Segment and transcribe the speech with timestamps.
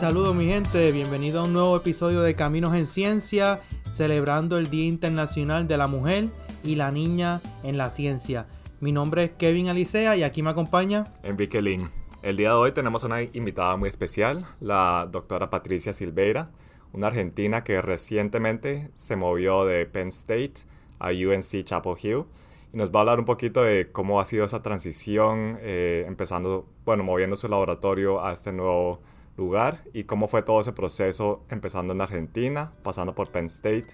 [0.00, 3.60] Saludos mi gente, bienvenido a un nuevo episodio de Caminos en Ciencia,
[3.92, 6.28] celebrando el Día Internacional de la Mujer
[6.64, 8.46] y la Niña en la Ciencia.
[8.80, 11.90] Mi nombre es Kevin Alicea y aquí me acompaña Enrique Lin.
[12.22, 16.48] El día de hoy tenemos una invitada muy especial, la doctora Patricia Silveira,
[16.94, 20.54] una argentina que recientemente se movió de Penn State
[20.98, 22.24] a UNC Chapel Hill
[22.72, 26.66] y nos va a hablar un poquito de cómo ha sido esa transición, eh, empezando,
[26.86, 29.02] bueno, moviendo su laboratorio a este nuevo
[29.40, 33.86] lugar y cómo fue todo ese proceso empezando en Argentina, pasando por Penn State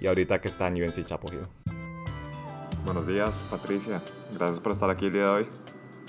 [0.00, 1.74] y ahorita que está en UNC Chapel Hill.
[2.84, 4.00] Buenos días, Patricia.
[4.34, 5.46] Gracias por estar aquí el día de hoy.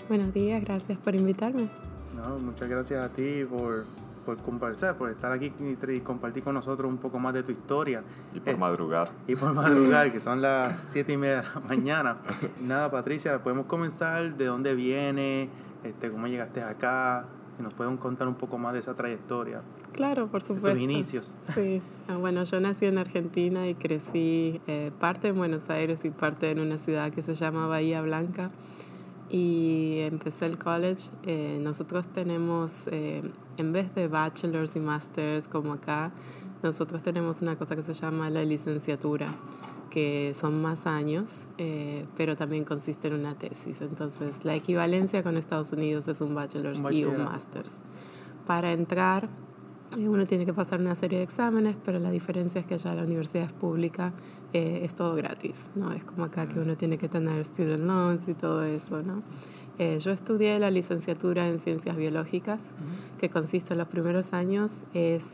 [0.08, 1.68] Buenos días, gracias por invitarme.
[2.16, 3.86] No, muchas gracias a ti por,
[4.26, 8.04] por conversar, por estar aquí y, compartir con nosotros un poco más de tu historia.
[8.34, 9.10] Y por eh, madrugar.
[9.28, 12.18] Y por madrugar, que son las siete y media de la mañana.
[12.62, 15.50] Nada, Patricia, podemos comenzar de dónde viene,
[15.84, 17.26] este, cómo llegaste acá,
[17.56, 19.62] si nos pueden contar un poco más de esa trayectoria.
[19.92, 20.72] Claro, por supuesto.
[20.72, 21.36] Tus inicios.
[21.54, 21.82] Sí.
[22.08, 26.52] Ah, bueno, yo nací en Argentina y crecí eh, parte en Buenos Aires y parte
[26.52, 28.52] en una ciudad que se llama Bahía Blanca.
[29.30, 31.10] Y empecé el college.
[31.24, 33.24] Eh, nosotros tenemos, eh,
[33.58, 36.12] en vez de bachelors y masters como acá,
[36.62, 39.28] nosotros tenemos una cosa que se llama la licenciatura
[39.94, 43.80] que son más años, eh, pero también consiste en una tesis.
[43.80, 47.76] Entonces, la equivalencia con Estados Unidos es un bachelor's y un master's.
[48.48, 49.30] Para entrar,
[49.96, 52.96] eh, uno tiene que pasar una serie de exámenes, pero la diferencia es que ya
[52.96, 54.14] la universidad es pública,
[54.52, 55.92] eh, es todo gratis, ¿no?
[55.94, 59.22] Es como acá que uno tiene que tener student loans y todo eso, ¿no?
[60.00, 62.62] yo estudié la licenciatura en ciencias biológicas,
[63.20, 65.26] que consiste en los primeros años, es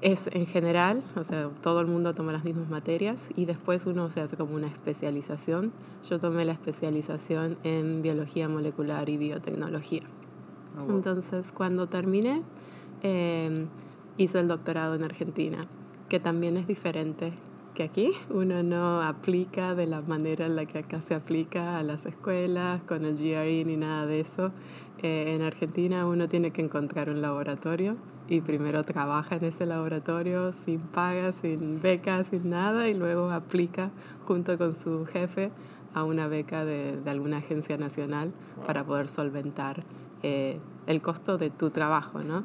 [0.00, 4.10] es en general, o sea, todo el mundo toma las mismas materias y después uno
[4.10, 5.72] se hace como una especialización.
[6.08, 10.02] Yo tomé la especialización en biología molecular y biotecnología.
[10.76, 12.42] Oh, Entonces, cuando terminé,
[13.02, 13.68] em,
[14.18, 15.58] hice el doctorado en Argentina,
[16.08, 17.32] que también es diferente
[17.74, 18.12] que aquí.
[18.30, 22.82] Uno no aplica de la manera en la que acá se aplica a las escuelas,
[22.82, 24.52] con el GRE ni nada de eso.
[25.02, 27.96] Eh, en Argentina uno tiene que encontrar un laboratorio
[28.28, 33.90] y primero trabaja en ese laboratorio sin paga, sin beca, sin nada y luego aplica
[34.26, 35.50] junto con su jefe
[35.94, 38.32] a una beca de, de alguna agencia nacional
[38.66, 39.84] para poder solventar
[40.22, 42.44] eh, el costo de tu trabajo, ¿no?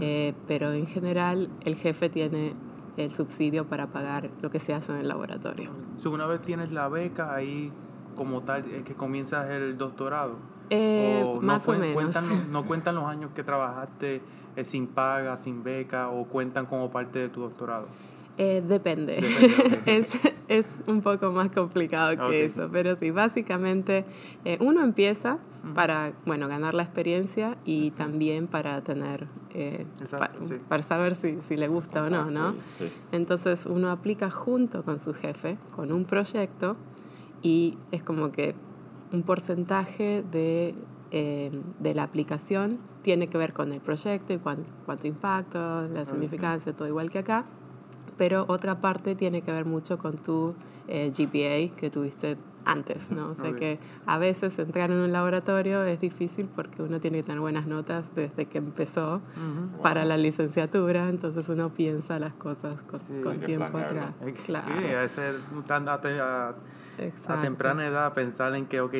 [0.00, 2.54] Eh, pero en general el jefe tiene
[2.96, 5.70] el subsidio para pagar lo que se hace en el laboratorio.
[5.98, 7.72] Si una vez tienes la beca, ahí
[8.16, 10.36] como tal es que comienzas el doctorado.
[10.70, 11.94] Eh, más o menos.
[11.94, 14.22] Cuentan, no cuentan los años que trabajaste
[14.56, 17.86] eh, sin paga, sin beca o cuentan como parte de tu doctorado?
[18.38, 19.18] Eh, depende.
[19.86, 20.08] es,
[20.48, 24.04] es, un poco más complicado que eso, pero sí, básicamente
[24.44, 25.38] eh, uno empieza
[25.74, 29.26] para, bueno, ganar la experiencia y también para tener,
[30.68, 32.54] para saber si, si, le gusta o no, ¿no?
[33.12, 36.76] Entonces uno aplica junto con su jefe, con un proyecto
[37.42, 38.54] y es como que
[39.12, 40.74] un porcentaje de
[41.12, 46.72] Em, de la aplicación tiene que ver con el proyecto y cuánto, impacto, la significancia,
[46.72, 47.46] todo igual que acá.
[48.16, 50.54] Pero otra parte tiene que ver mucho con tu
[50.86, 53.30] eh, GPA que tuviste antes, ¿no?
[53.30, 57.24] O sea que a veces entrar en un laboratorio es difícil porque uno tiene que
[57.24, 59.20] tener buenas notas desde que empezó
[59.82, 64.14] para la licenciatura, entonces uno piensa las cosas con, tiempo atrás.
[64.44, 64.68] Claro.
[64.78, 65.36] Sí, a veces
[67.28, 68.94] a temprana edad pensar en que, ok,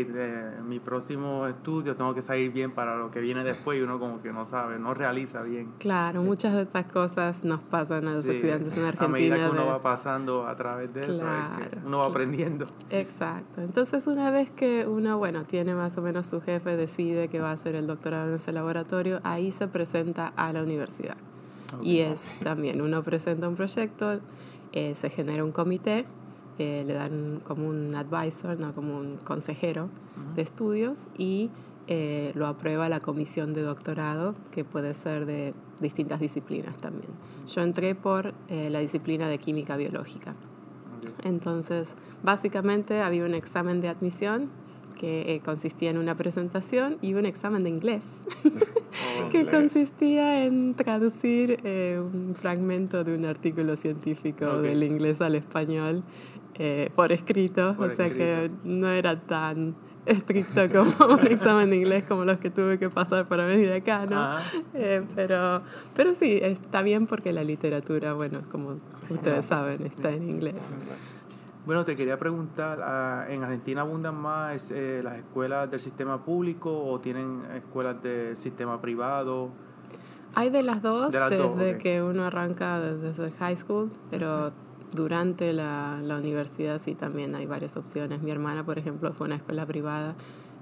[0.64, 4.22] mi próximo estudio tengo que salir bien para lo que viene después y uno como
[4.22, 5.72] que no sabe, no realiza bien.
[5.78, 9.04] Claro, muchas de estas cosas nos pasan a los estudiantes en Argentina.
[9.04, 11.22] A medida que uno va pasando a través de eso,
[11.84, 12.66] uno va aprendiendo.
[12.90, 13.60] Exacto.
[13.60, 17.50] Entonces, una vez que uno, bueno, tiene más o menos su jefe, decide que va
[17.50, 21.16] a hacer el doctorado en ese laboratorio, ahí se presenta a la universidad.
[21.82, 24.20] y es también, uno presenta un proyecto,
[24.72, 26.04] eh, se genera un comité
[26.60, 29.88] le dan como un advisor, no como un consejero
[30.34, 31.50] de estudios y
[31.92, 37.10] eh, lo aprueba la comisión de doctorado, que puede ser de distintas disciplinas también.
[37.48, 40.36] Yo entré por eh, la disciplina de química biológica.
[41.24, 44.50] Entonces, básicamente había un examen de admisión
[45.00, 48.04] que eh, consistía en una presentación y un examen de inglés,
[48.44, 51.58] oh, que consistía en traducir
[51.98, 56.04] un fragmento de un artículo científico del inglés al español
[56.62, 59.74] eh, por escrito, o sea que no era tan
[60.04, 64.04] estricto como un examen de inglés como los que tuve que pasar para venir acá,
[64.04, 64.20] ¿no?
[64.20, 64.42] Ah.
[64.74, 65.62] Eh, pero,
[65.96, 68.78] pero sí, está bien porque la literatura, bueno, como
[69.08, 70.56] ustedes saben, está en inglés.
[71.64, 76.70] Bueno, te quería preguntar, ah, ¿en Argentina abundan más eh, las escuelas del sistema público
[76.70, 79.48] o tienen escuelas del sistema privado?
[80.34, 83.90] Hay de las dos, De las desde dos, que uno arranca desde el high school,
[84.10, 84.52] pero
[84.92, 88.22] durante la, la universidad sí también hay varias opciones.
[88.22, 90.14] Mi hermana, por ejemplo, fue a una escuela privada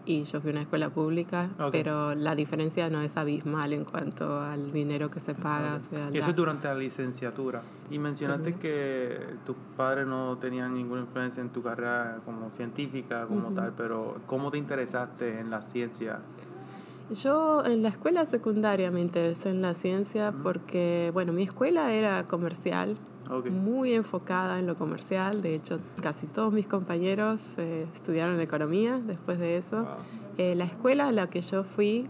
[0.04, 4.40] y yo fui a una escuela pública, pero la diferencia no es abismal en cuanto
[4.40, 5.76] al dinero que se paga.
[5.76, 7.60] o sea, Y eso la- es durante la licenciatura.
[7.90, 13.50] Y mencionaste que tus padres no tenían ninguna influencia en tu carrera como científica, como
[13.50, 16.20] tal, pero ¿cómo te interesaste en la ciencia?
[17.10, 22.24] Yo en la escuela secundaria me interesé en la ciencia porque, bueno, mi escuela era
[22.24, 22.96] comercial,
[23.30, 23.50] Ok.
[23.50, 25.42] muy enfocada en lo comercial.
[25.42, 29.78] De hecho, casi todos mis compañeros eh, estudiaron economía después de eso.
[29.78, 29.86] Wow.
[30.38, 32.06] Eh, la escuela a la que yo fui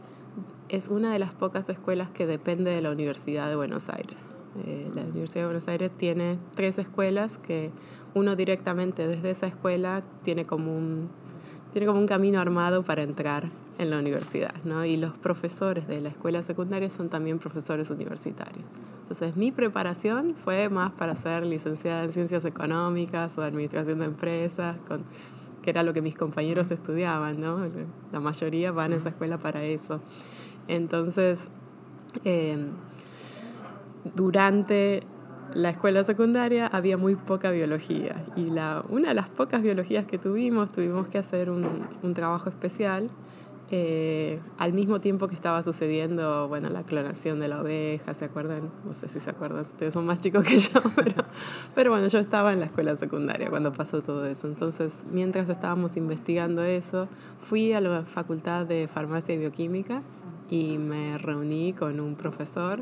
[0.69, 4.19] es una de las pocas escuelas que depende de la Universidad de Buenos Aires.
[4.67, 7.71] Eh, la Universidad de Buenos Aires tiene tres escuelas que
[8.15, 11.09] uno directamente desde esa escuela tiene como un,
[11.73, 14.85] tiene como un camino armado para entrar en la universidad, ¿no?
[14.85, 18.65] Y los profesores de la escuela secundaria son también profesores universitarios.
[19.11, 24.77] Entonces, mi preparación fue más para ser licenciada en Ciencias Económicas o Administración de Empresas,
[24.87, 25.03] con,
[25.63, 27.59] que era lo que mis compañeros estudiaban, ¿no?
[28.13, 30.03] La mayoría van a esa escuela para eso.
[30.69, 31.39] Entonces,
[32.27, 32.59] eh,
[34.15, 35.05] durante
[35.55, 40.19] la escuela secundaria había muy poca biología y la, una de las pocas biologías que
[40.19, 43.09] tuvimos, tuvimos que hacer un, un trabajo especial
[43.71, 48.71] eh, al mismo tiempo que estaba sucediendo, bueno, la clonación de la oveja, ¿se acuerdan?
[48.87, 51.25] No sé si se acuerdan, ustedes son más chicos que yo, pero,
[51.75, 54.47] pero bueno, yo estaba en la escuela secundaria cuando pasó todo eso.
[54.47, 60.03] Entonces, mientras estábamos investigando eso, fui a la Facultad de Farmacia y Bioquímica
[60.49, 62.81] y me reuní con un profesor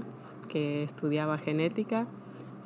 [0.49, 2.05] que estudiaba genética.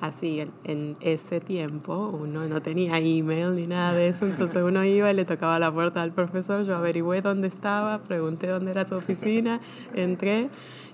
[0.01, 4.83] Así, en, en ese tiempo uno no tenía email ni nada de eso, entonces uno
[4.83, 8.87] iba y le tocaba la puerta al profesor, yo averigüé dónde estaba, pregunté dónde era
[8.89, 9.61] su oficina,
[9.95, 10.49] entré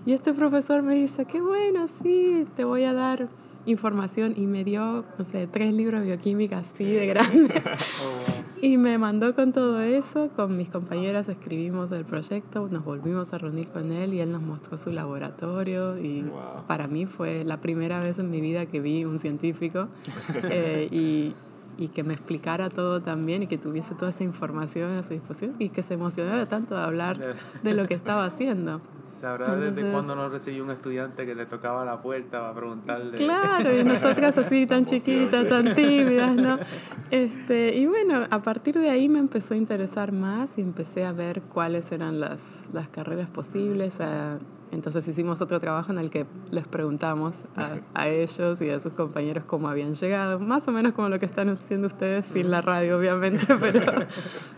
[0.04, 3.28] y este profesor me dice, qué bueno, sí, te voy a dar
[3.66, 7.62] información y me dio, no sé, tres libros de bioquímica así de grande.
[8.02, 8.35] Oh, wow.
[8.66, 13.38] Y me mandó con todo eso, con mis compañeras escribimos el proyecto, nos volvimos a
[13.38, 16.66] reunir con él y él nos mostró su laboratorio y Wow.
[16.66, 19.86] para mí fue la primera vez en mi vida que vi un científico
[20.50, 21.34] eh, y,
[21.80, 25.54] y que me explicara todo también y que tuviese toda esa información a su disposición
[25.60, 28.80] y que se emocionara tanto de hablar de lo que estaba haciendo.
[29.16, 33.16] ¿Sabrá desde Entonces- cuándo no recibió un estudiante que le tocaba la puerta para preguntarle?
[33.16, 36.58] Claro, y nosotras así tan chiquitas, tan tímidas, ¿no?
[37.10, 41.12] Este, y bueno, a partir de ahí me empezó a interesar más y empecé a
[41.12, 44.00] ver cuáles eran las, las carreras posibles.
[44.00, 44.38] a-
[44.72, 48.92] entonces hicimos otro trabajo en el que les preguntamos a, a ellos y a sus
[48.92, 52.60] compañeros cómo habían llegado, más o menos como lo que están haciendo ustedes sin la
[52.62, 54.06] radio, obviamente, pero,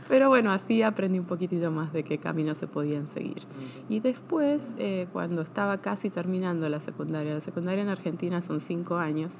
[0.08, 3.43] pero bueno, así aprendí un poquitito más de qué caminos se podían seguir.
[3.88, 8.96] Y después, eh, cuando estaba casi terminando la secundaria, la secundaria en Argentina son cinco
[8.96, 9.32] años,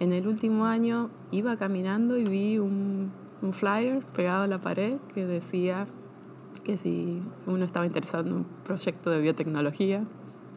[0.00, 3.12] en el último año iba caminando y vi un,
[3.42, 5.86] un flyer pegado a la pared que decía
[6.64, 10.02] que si uno estaba interesado en un proyecto de biotecnología,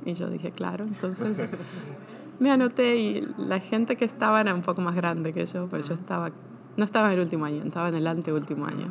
[0.06, 1.38] y yo dije, claro, entonces
[2.40, 5.84] me anoté y la gente que estaba era un poco más grande que yo, pero
[5.84, 6.32] yo estaba,
[6.78, 8.88] no estaba en el último año, estaba en el anteúltimo año.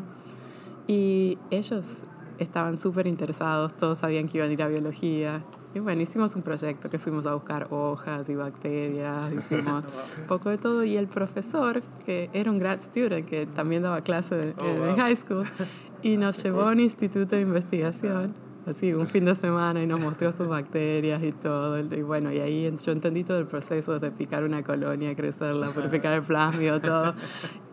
[0.86, 2.04] Y ellos
[2.38, 5.42] estaban súper interesados, todos sabían que iban a ir a biología.
[5.74, 9.84] Y bueno, hicimos un proyecto que fuimos a buscar hojas y bacterias, hicimos
[10.20, 10.84] un poco de todo.
[10.84, 14.96] Y el profesor, que era un grad student, que también daba clase Oh, en wow.
[14.96, 15.44] high school,
[16.02, 18.34] y nos llevó a un instituto de investigación,
[18.66, 21.78] así, un fin de semana, y nos mostró sus bacterias y todo.
[21.78, 26.12] Y bueno, y ahí yo entendí todo el proceso de picar una colonia, crecerla, purificar
[26.12, 27.14] el plasmio, todo.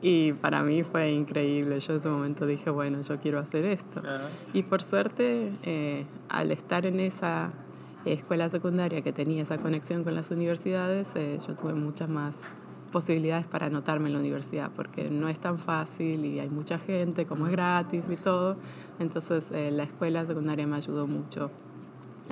[0.05, 1.79] Y para mí fue increíble.
[1.79, 4.01] Yo en ese momento dije, bueno, yo quiero hacer esto.
[4.53, 7.53] Y por suerte, eh, al estar en esa
[8.03, 12.35] escuela secundaria que tenía esa conexión con las universidades, eh, yo tuve muchas más
[12.93, 17.25] posibilidades para anotarme en la universidad, porque no es tan fácil y hay mucha gente,
[17.25, 18.55] como es gratis y todo.
[18.99, 21.51] Entonces, eh, la escuela secundaria me ayudó mucho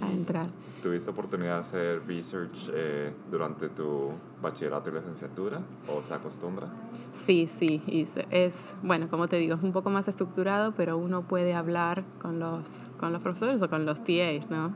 [0.02, 0.48] a entrar.
[0.82, 5.62] ¿Tuviste oportunidad de hacer research eh, durante tu bachillerato y licenciatura?
[5.88, 6.68] ¿O se acostumbra?
[7.26, 8.26] Sí, sí, hice.
[8.30, 12.40] es, bueno, como te digo, es un poco más estructurado, pero uno puede hablar con
[12.40, 14.74] los, con los profesores o con los TAs, ¿no?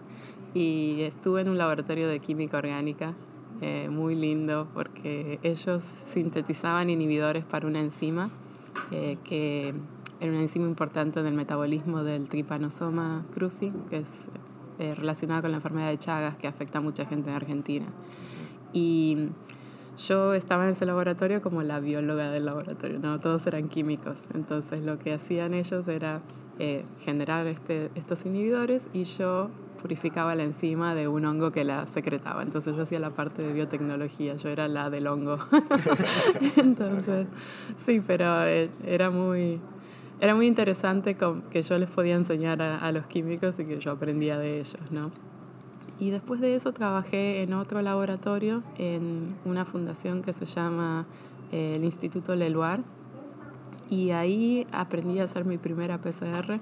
[0.53, 3.13] Y estuve en un laboratorio de química orgánica,
[3.61, 8.29] eh, muy lindo, porque ellos sintetizaban inhibidores para una enzima,
[8.91, 9.73] eh, que
[10.19, 14.09] era una enzima importante en el metabolismo del tripanosoma cruzi, que es
[14.77, 17.85] eh, relacionada con la enfermedad de Chagas, que afecta a mucha gente en Argentina.
[18.73, 19.29] Y
[19.97, 24.17] yo estaba en ese laboratorio como la bióloga del laboratorio, no todos eran químicos.
[24.33, 26.21] Entonces lo que hacían ellos era
[26.59, 29.49] eh, generar este, estos inhibidores y yo
[29.85, 32.41] purificaba la enzima de un hongo que la secretaba.
[32.41, 35.37] Entonces yo hacía la parte de biotecnología, yo era la del hongo.
[36.57, 37.27] Entonces,
[37.77, 39.59] sí, pero eh, era muy,
[40.19, 41.15] era muy interesante
[41.51, 45.11] que yo les podía enseñar a, los químicos y que yo aprendía de ellos, ¿no?
[45.99, 51.05] Y después de eso trabajé en otro laboratorio, en una fundación que se llama
[51.51, 52.79] eh, el Instituto Leluar,
[53.87, 56.59] y ahí aprendí a hacer mi primera PCR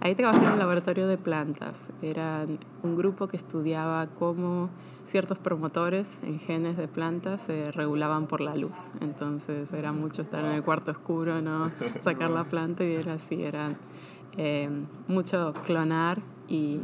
[0.00, 1.88] Ahí trabajé en el laboratorio de plantas.
[2.02, 2.46] Era
[2.82, 4.70] un grupo que estudiaba cómo
[5.06, 8.76] ciertos promotores en genes de plantas se regulaban por la luz.
[9.00, 11.70] Entonces era mucho estar en el cuarto oscuro, ¿no?
[12.02, 13.74] sacar la planta y era así, era
[14.36, 14.70] eh,
[15.08, 16.80] mucho clonar y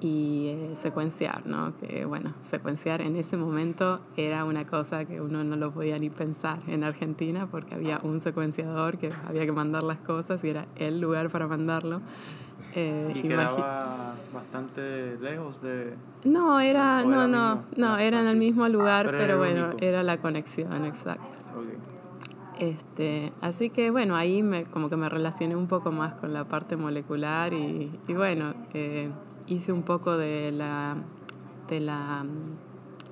[0.00, 1.76] y eh, secuenciar, ¿no?
[1.76, 6.08] Que bueno, secuenciar en ese momento era una cosa que uno no lo podía ni
[6.08, 10.66] pensar en Argentina porque había un secuenciador que había que mandar las cosas y era
[10.76, 12.00] el lugar para mandarlo.
[12.74, 18.68] Eh, y quedaba bastante lejos de no era no no no era en el mismo
[18.68, 21.24] lugar pero, bueno era la conexión exacta
[22.58, 26.44] este así que bueno ahí me como que me relacioné un poco más con la
[26.44, 29.10] parte molecular y, y bueno eh,
[29.50, 30.96] hice un poco de la,
[31.68, 32.24] de la,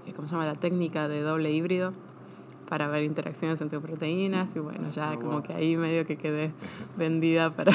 [0.07, 0.47] eh, ¿cómo se llama?
[0.47, 1.93] La técnica de doble híbrido
[2.69, 6.53] para ver interacciones entre proteínas y bueno, ya oh, como que ahí medio que quedé
[6.97, 7.73] vendida para,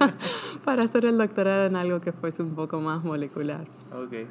[0.64, 3.66] para hacer el doctorado en algo que fuese un poco más molecular.
[4.06, 4.26] Okay.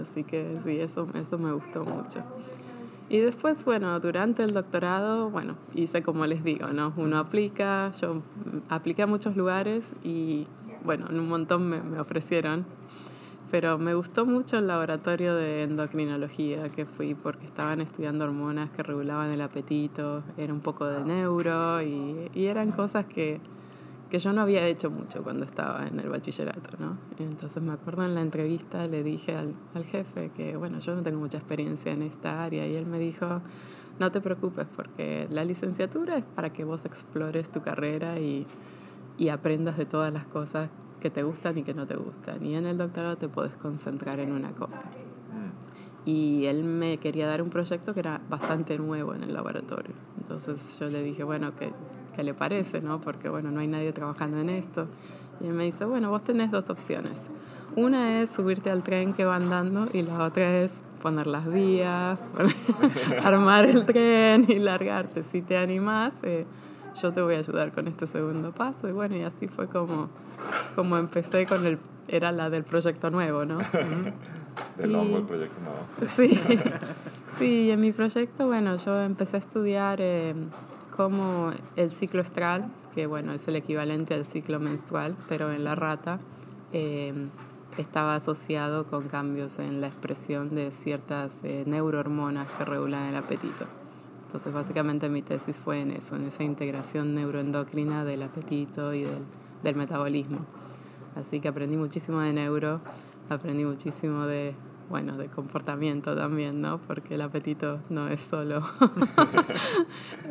[0.00, 2.22] Así que sí, eso, eso me gustó mucho.
[3.10, 6.92] Y después, bueno, durante el doctorado, bueno, hice como les digo, ¿no?
[6.96, 8.22] Uno aplica, yo
[8.68, 10.46] apliqué a muchos lugares y
[10.84, 12.64] bueno, en un montón me, me, ofrecieron,
[13.50, 18.82] pero me gustó mucho el laboratorio de endocrinología que fui porque estaban estudiando hormonas que
[18.82, 23.40] regulaban el apetito, era un poco de neuro y, y eran cosas que,
[24.10, 26.98] que yo no había hecho mucho cuando estaba en el bachillerato, ¿no?
[27.18, 31.02] Entonces me acuerdo en la entrevista le dije al, al jefe que, bueno, yo no
[31.02, 33.40] tengo mucha experiencia en esta área y él me dijo,
[34.00, 38.46] no te preocupes porque la licenciatura es para que vos explores tu carrera y
[39.20, 42.44] y aprendas de todas las cosas que te gustan y que no te gustan.
[42.44, 44.78] Y en el doctorado te puedes concentrar en una cosa.
[44.78, 46.08] Mm.
[46.08, 49.92] Y él me quería dar un proyecto que era bastante nuevo en el laboratorio.
[50.18, 51.70] Entonces yo le dije, bueno, ¿qué,
[52.16, 52.80] qué le parece?
[52.80, 53.02] ¿no?
[53.02, 54.86] Porque bueno, no hay nadie trabajando en esto.
[55.42, 57.20] Y él me dice, bueno, vos tenés dos opciones.
[57.76, 62.18] Una es subirte al tren que va andando y la otra es poner las vías,
[63.22, 65.24] armar el tren y largarte.
[65.24, 66.46] Si te animás, eh,
[66.94, 68.88] yo te voy a ayudar con este segundo paso.
[68.88, 70.08] Y bueno, y así fue como,
[70.74, 71.78] como empecé con el,
[72.08, 73.58] era la del proyecto nuevo, ¿no?
[74.76, 75.80] del hongo, el proyecto nuevo.
[76.16, 76.40] Sí,
[77.38, 80.34] sí, en mi proyecto, bueno, yo empecé a estudiar eh,
[80.96, 85.74] cómo el ciclo estral, que bueno, es el equivalente al ciclo menstrual, pero en la
[85.74, 86.18] rata,
[86.72, 87.12] eh,
[87.78, 93.66] estaba asociado con cambios en la expresión de ciertas eh, neurohormonas que regulan el apetito.
[94.30, 99.24] Entonces básicamente mi tesis fue en eso, en esa integración neuroendocrina del apetito y del,
[99.64, 100.38] del metabolismo.
[101.16, 102.80] Así que aprendí muchísimo de neuro,
[103.28, 104.54] aprendí muchísimo de,
[104.88, 106.78] bueno, de comportamiento también, ¿no?
[106.78, 108.62] Porque el apetito no es solo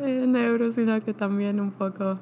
[0.00, 2.18] neuro, sino que también un poco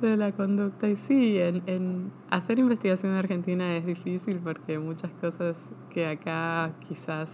[0.00, 0.88] de la conducta.
[0.88, 5.56] Y sí, en, en hacer investigación en Argentina es difícil porque muchas cosas
[5.90, 7.30] que acá quizás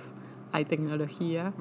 [0.53, 1.53] hay tecnología.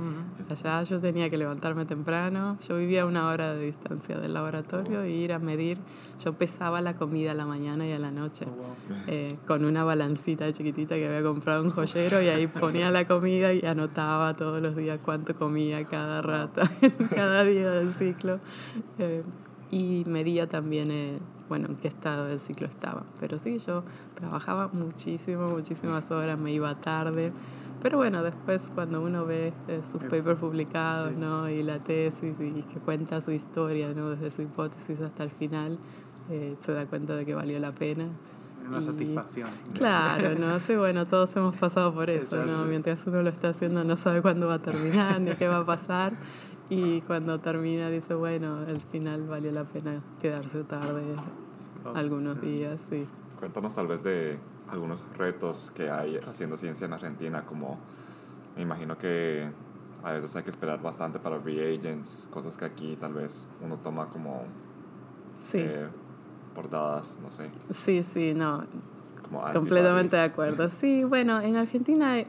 [0.50, 5.02] Allá yo tenía que levantarme temprano, yo vivía a una hora de distancia del laboratorio
[5.02, 5.78] e ir a medir.
[6.24, 9.84] Yo pesaba la comida a la mañana y a la noche oh, eh, con una
[9.84, 14.62] balancita chiquitita que había comprado un joyero y ahí ponía la comida y anotaba todos
[14.62, 16.70] los días cuánto comía cada rata,
[17.14, 18.40] cada día del ciclo.
[18.98, 19.24] Eh,
[19.72, 23.04] y medía también, eh, bueno, en qué estado del ciclo estaba.
[23.20, 27.34] Pero sí, yo trabajaba muchísimo, muchísimas horas, me iba tarde.
[27.86, 31.48] Pero bueno, después cuando uno ve eh, sus papers publicados ¿no?
[31.48, 34.10] y la tesis y que cuenta su historia ¿no?
[34.10, 35.78] desde su hipótesis hasta el final,
[36.32, 38.08] eh, se da cuenta de que valió la pena.
[38.68, 39.52] Una satisfacción.
[39.76, 40.58] Claro, ¿no?
[40.62, 42.66] Sí, bueno, todos hemos pasado por eso, ¿no?
[42.66, 45.66] Mientras uno lo está haciendo no sabe cuándo va a terminar ni qué va a
[45.68, 46.14] pasar.
[46.72, 51.04] Y cuando termina dice, bueno, al final valió la pena quedarse tarde
[51.94, 53.06] algunos días, sí.
[53.38, 57.78] Cuéntanos tal vez de algunos retos que hay haciendo ciencia en Argentina, como
[58.56, 59.50] me imagino que
[60.04, 64.08] a veces hay que esperar bastante para reagents, cosas que aquí tal vez uno toma
[64.08, 64.44] como
[65.36, 65.60] sí.
[65.60, 65.88] eh,
[66.54, 67.50] por dadas, no sé.
[67.72, 68.66] Sí, sí, no.
[69.52, 70.70] Completamente de acuerdo.
[70.80, 72.24] Sí, bueno, en Argentina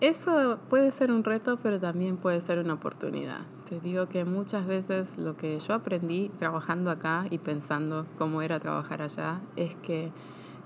[0.00, 3.40] eso puede ser un reto, pero también puede ser una oportunidad.
[3.68, 8.60] Te digo que muchas veces lo que yo aprendí trabajando acá y pensando cómo era
[8.60, 10.10] trabajar allá es que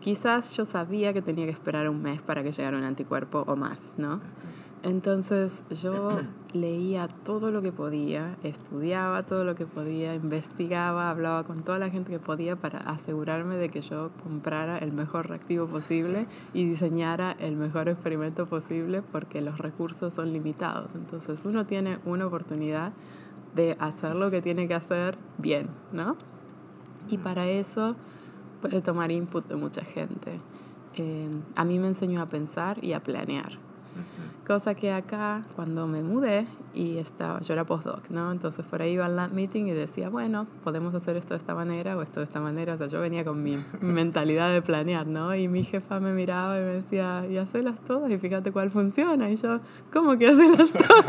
[0.00, 3.56] quizás yo sabía que tenía que esperar un mes para que llegara un anticuerpo o
[3.56, 4.20] más, ¿no?
[4.82, 6.20] Entonces yo
[6.52, 11.90] leía todo lo que podía, estudiaba todo lo que podía, investigaba, hablaba con toda la
[11.90, 17.32] gente que podía para asegurarme de que yo comprara el mejor reactivo posible y diseñara
[17.40, 20.94] el mejor experimento posible porque los recursos son limitados.
[20.94, 22.92] Entonces uno tiene una oportunidad
[23.56, 26.16] de hacer lo que tiene que hacer bien, ¿no?
[27.08, 27.96] Y para eso
[28.66, 30.40] puede tomar input de mucha gente.
[30.96, 33.52] Eh, a mí me enseñó a pensar y a planear.
[34.46, 36.46] Cosa que acá, cuando me mudé
[36.76, 38.30] y estaba, yo era postdoc, ¿no?
[38.30, 41.54] Entonces por ahí iba al lab meeting y decía, bueno, podemos hacer esto de esta
[41.54, 42.74] manera o esto de esta manera.
[42.74, 45.34] O sea, yo venía con mi mentalidad de planear, ¿no?
[45.34, 49.30] Y mi jefa me miraba y me decía, y hacelas todas y fíjate cuál funciona.
[49.30, 51.06] Y yo, ¿cómo que hacelas todas?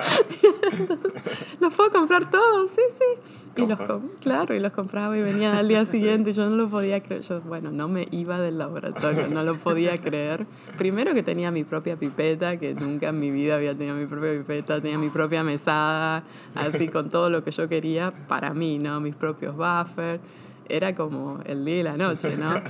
[1.60, 2.72] ¿Los puedo comprar todos?
[2.72, 3.38] Sí, sí.
[3.58, 3.80] Y los
[4.22, 7.24] claro, y los compraba y venían al día siguiente y yo no lo podía creer.
[7.24, 10.46] Yo, bueno, no me iba del laboratorio, no lo podía creer.
[10.78, 14.32] Primero que tenía mi propia pipeta, que nunca en mi vida había tenido mi propia
[14.38, 16.24] pipeta, tenía mi propia mesada,
[16.56, 19.00] así con todo lo que yo quería para mí, ¿no?
[19.00, 20.22] Mis propios buffers.
[20.70, 22.62] Era como el día y la noche, ¿no?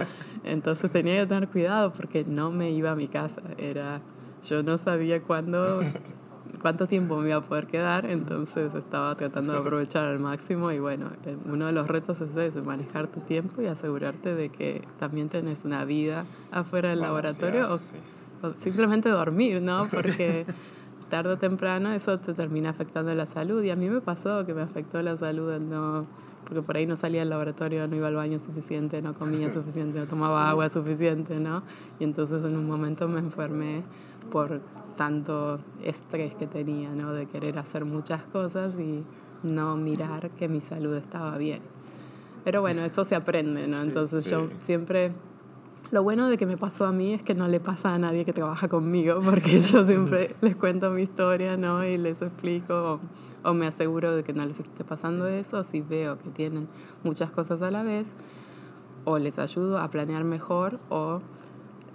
[0.44, 3.41] Entonces tenía que tener cuidado porque no me iba a mi casa.
[3.58, 4.01] Era,
[4.44, 5.82] yo no sabía cuándo
[6.62, 10.79] cuánto tiempo me iba a poder quedar, entonces estaba tratando de aprovechar al máximo y
[10.79, 11.12] bueno,
[11.46, 15.65] uno de los retos es ese, manejar tu tiempo y asegurarte de que también tenés
[15.65, 17.79] una vida afuera del laboratorio
[18.41, 19.88] o, simplemente dormir, ¿no?
[19.89, 20.46] Porque
[21.10, 24.54] tarde o temprano eso te termina afectando la salud y a mí me pasó que
[24.54, 26.06] me afectó la salud no
[26.48, 30.00] porque por ahí no salía del laboratorio, no iba al baño suficiente, no comía suficiente,
[30.00, 31.62] no tomaba agua suficiente, ¿no?
[32.00, 33.84] Y entonces en un momento me enfermé
[34.32, 34.62] por
[34.96, 37.12] tanto estrés que tenía, ¿no?
[37.12, 39.04] De querer hacer muchas cosas y
[39.44, 41.62] no mirar que mi salud estaba bien.
[42.46, 43.82] Pero bueno, eso se aprende, ¿no?
[43.82, 45.12] Entonces yo siempre...
[45.91, 48.25] Lo bueno de que me pasó a mí es que no le pasa a nadie
[48.25, 51.84] que trabaja conmigo, porque yo siempre les cuento mi historia, ¿no?
[51.86, 53.00] Y les explico
[53.43, 56.67] o, o me aseguro de que no les esté pasando eso, si veo que tienen
[57.04, 58.08] muchas cosas a la vez,
[59.06, 61.21] o les ayudo a planear mejor o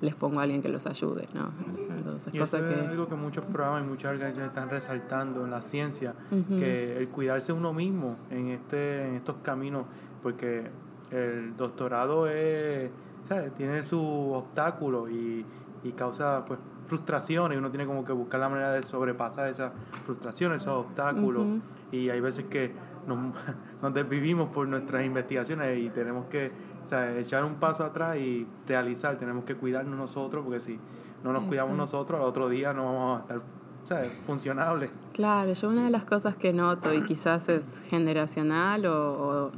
[0.02, 1.52] les pongo a alguien que los ayude, ¿no?
[1.96, 2.72] Entonces, cosa que...
[2.72, 6.14] es algo que muchos programas y muchas organizaciones están resaltando en la ciencia,
[6.48, 9.84] que el cuidarse uno mismo en, este, en estos caminos,
[10.22, 10.64] porque
[11.12, 12.90] el doctorado es,
[13.28, 13.54] ¿sabes?
[13.54, 15.44] tiene sus obstáculos y,
[15.84, 19.72] y causa pues frustraciones y uno tiene como que buscar la manera de sobrepasar esas
[20.04, 21.60] frustraciones, esos obstáculos.
[21.90, 22.72] Y hay veces que
[23.06, 23.18] nos,
[23.82, 26.52] nos desvivimos por nuestras investigaciones y tenemos que
[26.84, 30.78] sea, echar un paso atrás y realizar, tenemos que cuidarnos nosotros, porque si
[31.24, 33.34] no nos cuidamos nosotros, al otro día no vamos a
[33.82, 34.90] estar funcionables.
[35.12, 39.50] Claro, yo una de las cosas que noto, y quizás es generacional o,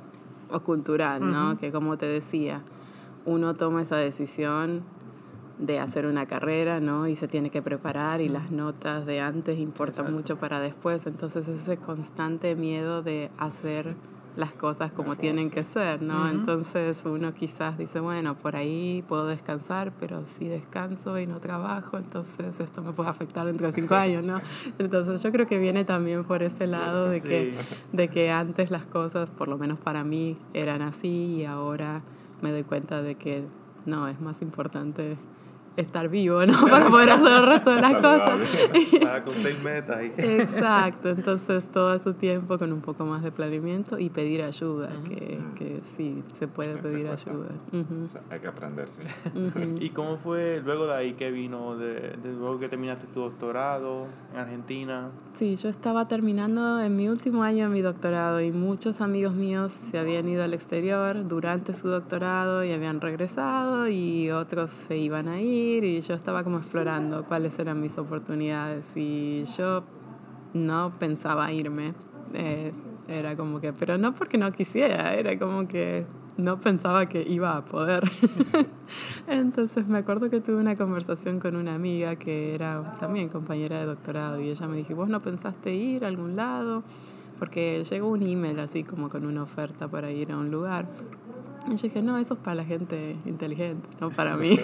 [0.50, 1.56] o, cultural, ¿no?
[1.58, 2.62] Que como te decía,
[3.26, 4.82] uno toma esa decisión
[5.58, 7.06] de hacer una carrera, ¿no?
[7.06, 11.06] Y se tiene que preparar y las notas de antes importan mucho para después.
[11.06, 13.94] Entonces ese constante miedo de hacer
[14.36, 16.28] las cosas como tienen que ser, ¿no?
[16.28, 21.98] Entonces uno quizás dice, bueno, por ahí puedo descansar, pero si descanso y no trabajo,
[21.98, 24.40] entonces esto me puede afectar dentro de cinco años, ¿no?
[24.78, 27.54] Entonces yo creo que viene también por ese lado de, que,
[27.92, 32.02] de que antes las cosas, por lo menos para mí, eran así y ahora
[32.44, 33.42] me doy cuenta de que
[33.86, 35.16] no, es más importante
[35.76, 36.52] estar vivo, ¿no?
[36.70, 38.30] Para poder hacer el resto de las cosas.
[39.02, 40.00] Para cumplir metas.
[40.16, 45.40] Exacto, entonces todo su tiempo con un poco más de planeamiento y pedir ayuda, que,
[45.56, 47.48] que sí, se puede pedir ayuda.
[48.30, 49.02] Hay que aprenderse.
[49.80, 54.40] ¿Y cómo fue luego de ahí que vino, de, luego que terminaste tu doctorado en
[54.40, 55.10] Argentina?
[55.34, 59.98] Sí, yo estaba terminando en mi último año mi doctorado y muchos amigos míos se
[59.98, 65.40] habían ido al exterior durante su doctorado y habían regresado y otros se iban a
[65.64, 69.82] y yo estaba como explorando cuáles eran mis oportunidades y yo
[70.52, 71.94] no pensaba irme.
[72.34, 72.72] Eh,
[73.08, 77.56] era como que, pero no porque no quisiera, era como que no pensaba que iba
[77.56, 78.02] a poder.
[79.26, 83.86] Entonces me acuerdo que tuve una conversación con una amiga que era también compañera de
[83.86, 86.82] doctorado y ella me dijo, ¿vos no pensaste ir a algún lado?
[87.38, 90.86] Porque llegó un email así como con una oferta para ir a un lugar.
[91.66, 94.58] Y yo dije, no, eso es para la gente inteligente, no para mí.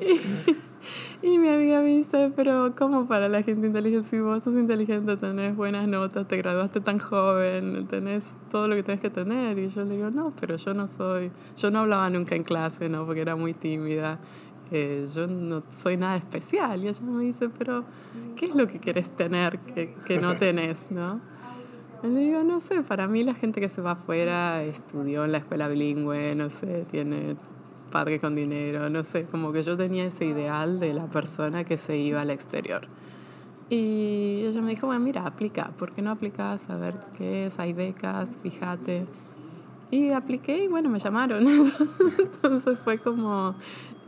[1.22, 4.08] y, mi amiga me dice, pero ¿cómo para la gente inteligente?
[4.08, 8.82] Si vos sos inteligente, tenés buenas notas, te graduaste tan joven, tenés todo lo que
[8.82, 9.58] tenés que tener.
[9.58, 12.88] Y yo le digo, no, pero yo no soy, yo no hablaba nunca en clase,
[12.88, 13.04] ¿no?
[13.04, 14.18] Porque era muy tímida.
[14.72, 16.82] Eh, yo no soy nada especial.
[16.82, 17.84] Y ella me dice, pero
[18.36, 21.20] ¿qué es lo que quieres tener que, que no tenés, no?
[22.02, 25.38] Le digo, no sé, para mí la gente que se va afuera estudió en la
[25.38, 27.36] escuela bilingüe, no sé, tiene
[27.90, 31.76] padre con dinero, no sé, como que yo tenía ese ideal de la persona que
[31.76, 32.82] se iba al exterior.
[33.68, 36.68] Y ella me dijo, bueno, mira, aplica, ¿por qué no aplicas?
[36.70, 39.06] A ver qué es, hay becas, fíjate.
[39.90, 41.46] Y apliqué y bueno, me llamaron.
[42.18, 43.54] Entonces fue como,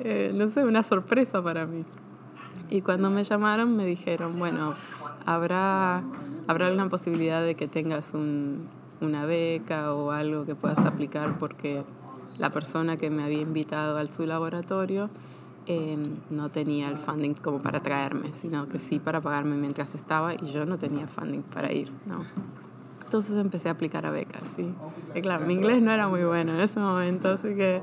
[0.01, 1.85] eh, no sé, una sorpresa para mí.
[2.71, 4.75] Y cuando me llamaron me dijeron, bueno,
[5.27, 6.03] habrá,
[6.47, 8.69] habrá alguna posibilidad de que tengas un,
[9.01, 11.83] una beca o algo que puedas aplicar porque
[12.39, 15.11] la persona que me había invitado al su laboratorio
[15.67, 20.35] em, no tenía el funding como para traerme, sino que sí para pagarme mientras estaba
[20.35, 22.25] y yo no tenía funding para ir, ¿no?
[23.05, 24.73] Entonces empecé a aplicar a becas, sí.
[25.15, 27.83] Y claro, mi inglés no era muy bueno en ese momento, así que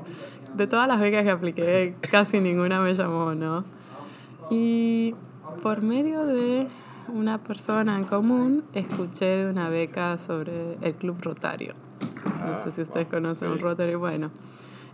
[0.56, 3.64] de todas las becas que apliqué, casi ninguna me llamó, ¿no?
[4.50, 5.14] Y
[5.62, 6.66] por medio de
[7.10, 11.74] una persona en común, escuché de una beca sobre el Club Rotario.
[12.46, 14.30] No sé si ustedes conocen el Rotary, bueno.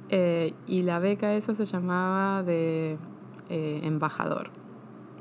[0.08, 2.96] Eh, y la beca esa se llamaba de
[3.48, 4.50] eh, embajador,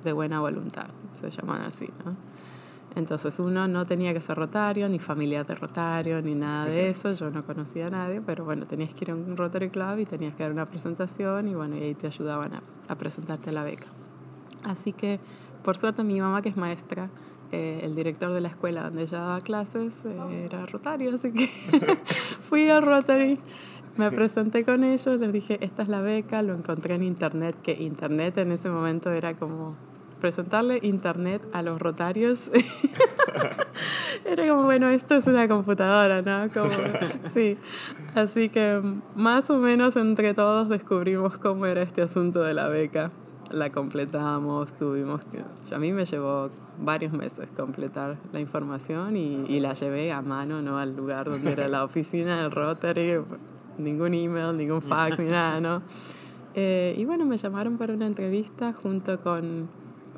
[0.03, 2.15] de buena voluntad, se llaman así, ¿no?
[2.95, 7.11] Entonces uno no tenía que ser rotario, ni familiar de rotario, ni nada de eso.
[7.11, 10.05] Yo no conocía a nadie, pero bueno, tenías que ir a un Rotary Club y
[10.05, 13.63] tenías que dar una presentación y bueno, y ahí te ayudaban a, a presentarte la
[13.63, 13.87] beca.
[14.63, 15.19] Así que
[15.65, 17.09] por suerte mi mamá, que es maestra,
[17.51, 21.47] eh, el director de la escuela donde ella daba clases eh, era Rotario, así que
[22.41, 23.39] fui al Rotary,
[23.97, 27.73] me presenté con ellos, les dije, esta es la beca, lo encontré en internet, que
[27.73, 29.75] internet en ese momento era como
[30.21, 32.51] presentarle internet a los rotarios.
[34.25, 36.47] era como, bueno, esto es una computadora, ¿no?
[36.53, 36.73] Como,
[37.33, 37.57] sí.
[38.13, 38.81] Así que
[39.15, 43.11] más o menos entre todos descubrimos cómo era este asunto de la beca
[43.51, 45.43] la completamos, tuvimos que...
[45.73, 50.77] A mí me llevó varios meses completar la información y, la llevé a mano, ¿no?
[50.77, 53.21] Al lugar donde era la oficina del Rotary,
[53.77, 55.81] ningún email, ningún fax, ni nada, ¿no?
[56.53, 59.67] Eh, y bueno, me llamaron para una entrevista junto con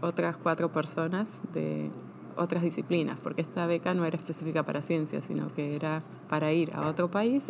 [0.01, 1.89] otras cuatro personas de
[2.35, 6.71] otras disciplinas, porque esta beca no era específica para ciencias, sino que era para ir
[6.75, 7.45] a otro país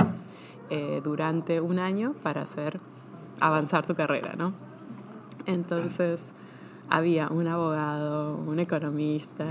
[0.69, 2.79] eh, durante un año para hacer
[3.39, 4.66] avanzar tu carrera, ¿no?
[5.47, 6.21] Entonces
[6.89, 9.45] había un abogado, un economista,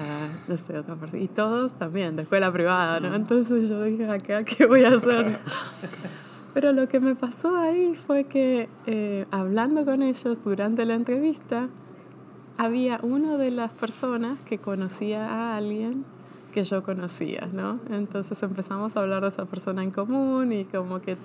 [0.48, 3.14] no sé, otra persona, y todos también de escuela privada, ¿no?
[3.14, 5.38] Entonces yo dije, acá, ¿qué voy a hacer?
[6.54, 11.68] Pero lo que me pasó ahí fue que eh, hablando con ellos durante la entrevista,
[12.56, 16.04] había una de las personas que conocía a alguien
[16.52, 17.78] que yo conocía, ¿no?
[17.90, 21.18] Entonces empezamos a hablar de esa persona en común y como que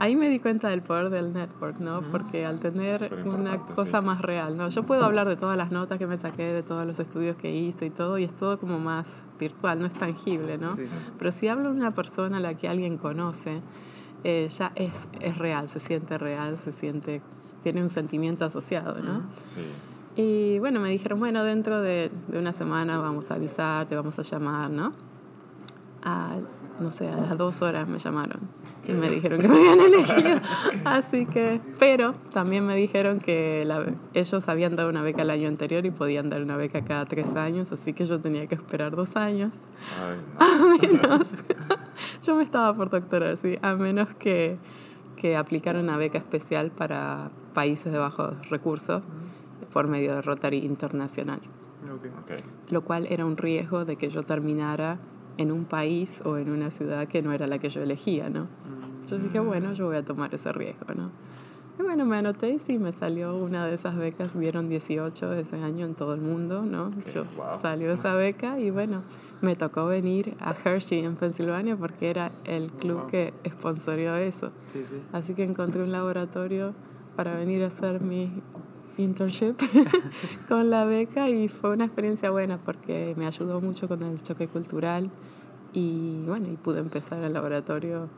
[0.00, 2.00] ahí me di cuenta del poder del network, ¿no?
[2.10, 4.70] Porque al tener una cosa más real, ¿no?
[4.70, 7.54] Yo puedo hablar de todas las notas que me saqué, de todos los estudios que
[7.54, 9.06] hice y todo, y es todo como más
[9.38, 10.74] virtual, no es tangible, ¿no?
[11.18, 13.60] Pero si hablo de una persona a la que alguien conoce,
[14.24, 17.20] eh, ya es, es real, se siente real, se siente,
[17.62, 19.24] tiene un sentimiento asociado, ¿no?
[19.44, 19.60] Sí.
[20.16, 24.18] Y bueno, me dijeron, bueno, dentro de, de una semana vamos a avisar, te vamos
[24.18, 24.94] a llamar, ¿no?
[26.02, 26.36] A,
[26.80, 28.59] no sé, a las dos horas me llamaron
[28.94, 30.40] me dijeron que me habían elegido.
[30.84, 33.66] Así que, pero también me dijeron que
[34.14, 37.34] ellos habían dado una beca el año anterior y podían dar una beca cada tres
[37.36, 39.52] años, así que yo tenía que esperar dos años.
[40.38, 41.28] A menos,
[42.22, 44.58] yo me estaba por doctorar, sí, a menos que,
[45.16, 49.02] que aplicara una beca especial para países de bajos recursos
[49.72, 51.40] por medio de Rotary Internacional.
[52.68, 54.98] Lo cual era un riesgo de que yo terminara
[55.40, 58.46] en un país o en una ciudad que no era la que yo elegía, ¿no?
[59.08, 61.10] Yo dije, bueno, yo voy a tomar ese riesgo, ¿no?
[61.78, 65.56] Y bueno, me anoté y sí, me salió una de esas becas, dieron 18 ese
[65.56, 66.90] año en todo el mundo, ¿no?
[67.14, 67.24] yo
[67.62, 69.00] salió esa beca y bueno,
[69.40, 74.50] me tocó venir a Hershey en Pensilvania porque era el club que sponsorió eso.
[75.10, 76.74] Así que encontré un laboratorio
[77.16, 78.30] para venir a hacer mi
[78.98, 79.54] internship
[80.48, 84.48] con la beca y fue una experiencia buena porque me ayudó mucho con el choque
[84.48, 85.10] cultural
[85.72, 88.08] y bueno, y pude empezar el laboratorio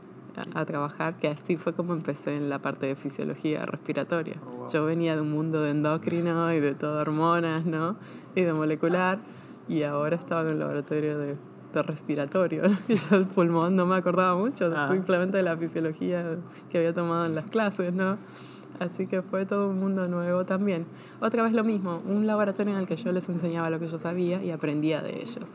[0.54, 4.36] a, trabajar, que así fue como empecé en la parte de fisiología respiratoria.
[4.46, 7.96] Oh, Yo venía de un mundo de endocrino y de todo hormonas, ¿no?
[8.34, 9.18] Y de molecular,
[9.68, 11.36] y ahora estaba en el laboratorio de,
[11.74, 12.62] de respiratorio.
[12.88, 14.88] Yo el pulmón no me acordaba mucho, ah.
[14.90, 16.36] simplemente de la fisiología
[16.70, 18.16] que había tomado en las clases, ¿no?
[18.80, 20.86] Así que fue todo un mundo nuevo también.
[21.20, 23.98] Otra vez lo mismo, un laboratorio en el que yo les enseñaba lo que yo
[23.98, 25.46] sabía y aprendía de ellos.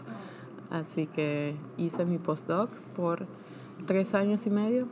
[0.69, 3.25] Así que hice mi postdoc por
[3.85, 4.87] tres años y medio.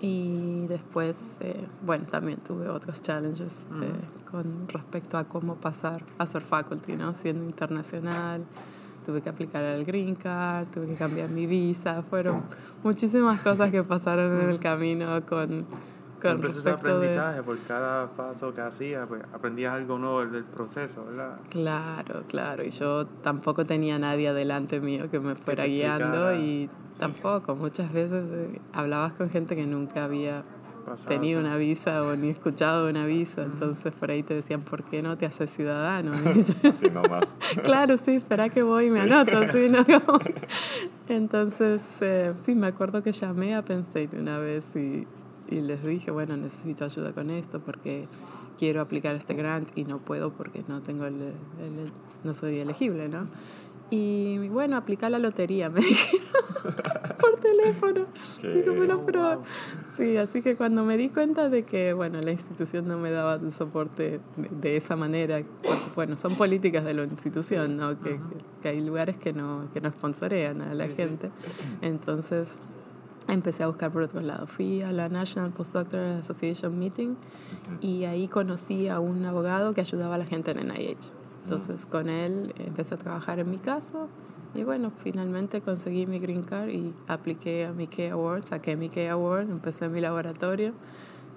[0.00, 3.92] Y después, eh, bueno, también tuve otros challenges eh,
[4.30, 7.14] con respecto a cómo pasar a ser faculty, ¿no?
[7.14, 8.44] Siendo internacional,
[9.04, 12.42] tuve que aplicar al Green Card, tuve que cambiar mi visa, fueron
[12.82, 15.66] muchísimas cosas que pasaron en el camino con
[16.20, 20.44] con un proceso de aprendizaje, por cada paso que hacía, pues aprendías algo nuevo del
[20.44, 21.38] proceso, ¿verdad?
[21.50, 27.54] Claro, claro, y yo tampoco tenía nadie adelante mío que me fuera guiando y tampoco,
[27.54, 30.42] muchas veces eh, hablabas con gente que nunca había
[31.08, 35.02] tenido una visa o ni escuchado una visa, entonces por ahí te decían, ¿por qué
[35.02, 36.12] no te haces ciudadano?
[36.70, 37.34] Así nomás.
[37.64, 39.84] claro, sí, espera que voy y me anoto, sí, ¿no?
[41.08, 45.06] entonces, eh, sí, me acuerdo que llamé a Penn State una vez y,
[45.48, 48.08] y les dije, bueno, necesito ayuda con esto porque
[48.58, 51.90] quiero aplicar este grant y no puedo porque no tengo el, el
[52.24, 53.28] no soy elegible, ¿no?
[53.90, 56.26] Y bueno, aplica la lotería, me dijeron
[57.20, 58.06] por teléfono.
[58.76, 59.42] bueno, pero
[59.96, 63.34] sí, así que cuando me di cuenta de que, bueno, la institución no me daba
[63.34, 65.40] el soporte de, esa manera,
[65.94, 68.00] bueno, son políticas de la institución, ¿no?
[68.00, 68.18] Que,
[68.60, 71.30] que, hay lugares que no, que no sponsorean a la gente.
[71.80, 72.56] Entonces
[73.28, 74.46] empecé a buscar por otro lado.
[74.46, 77.16] Fui a la National Postdoctoral Association Meeting
[77.80, 81.12] y ahí conocí a un abogado que ayudaba a la gente en NIH.
[81.44, 84.08] Entonces con él empecé a trabajar en mi caso
[84.54, 88.88] y bueno, finalmente conseguí mi green card y apliqué a mi K Award, saqué mi
[88.88, 90.72] K Award, empecé mi laboratorio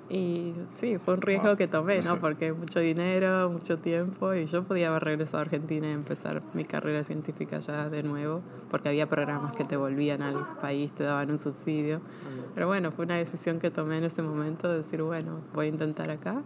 [0.09, 2.19] y sí, fue un riesgo que tomé, ¿no?
[2.19, 6.65] Porque mucho dinero, mucho tiempo y yo podía haber regresado a Argentina y empezar mi
[6.65, 8.41] carrera científica ya de nuevo,
[8.71, 12.01] porque había programas que te volvían al país, te daban un subsidio.
[12.55, 15.69] Pero bueno, fue una decisión que tomé en ese momento de decir, bueno, voy a
[15.69, 16.41] intentar acá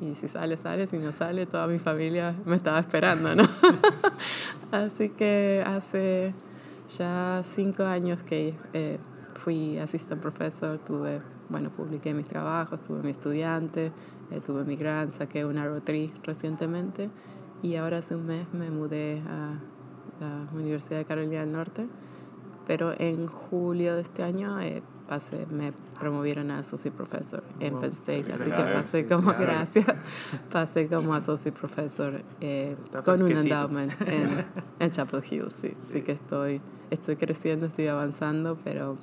[0.00, 3.48] y si sale, sale, si no sale, toda mi familia me estaba esperando, ¿no?
[4.72, 6.34] Así que hace
[6.96, 8.98] ya cinco años que eh,
[9.34, 13.92] fui assistant professor, tuve, bueno, publiqué mis trabajos, tuve mi estudiante,
[14.30, 17.10] eh, tuve mi grant, saqué una rotary recientemente
[17.62, 19.54] y ahora hace un mes me mudé a
[20.20, 21.86] la Universidad de Carolina del Norte,
[22.66, 24.82] pero en julio de este año eh,
[25.50, 29.86] me promovieron a associate professor en Penn State, así que pasé como, gracias,
[30.52, 34.44] pasé como associate professor eh, con un endowment en,
[34.78, 38.96] en, Chapel Hill, sí, sí, que estoy, estoy creciendo, estoy avanzando, pero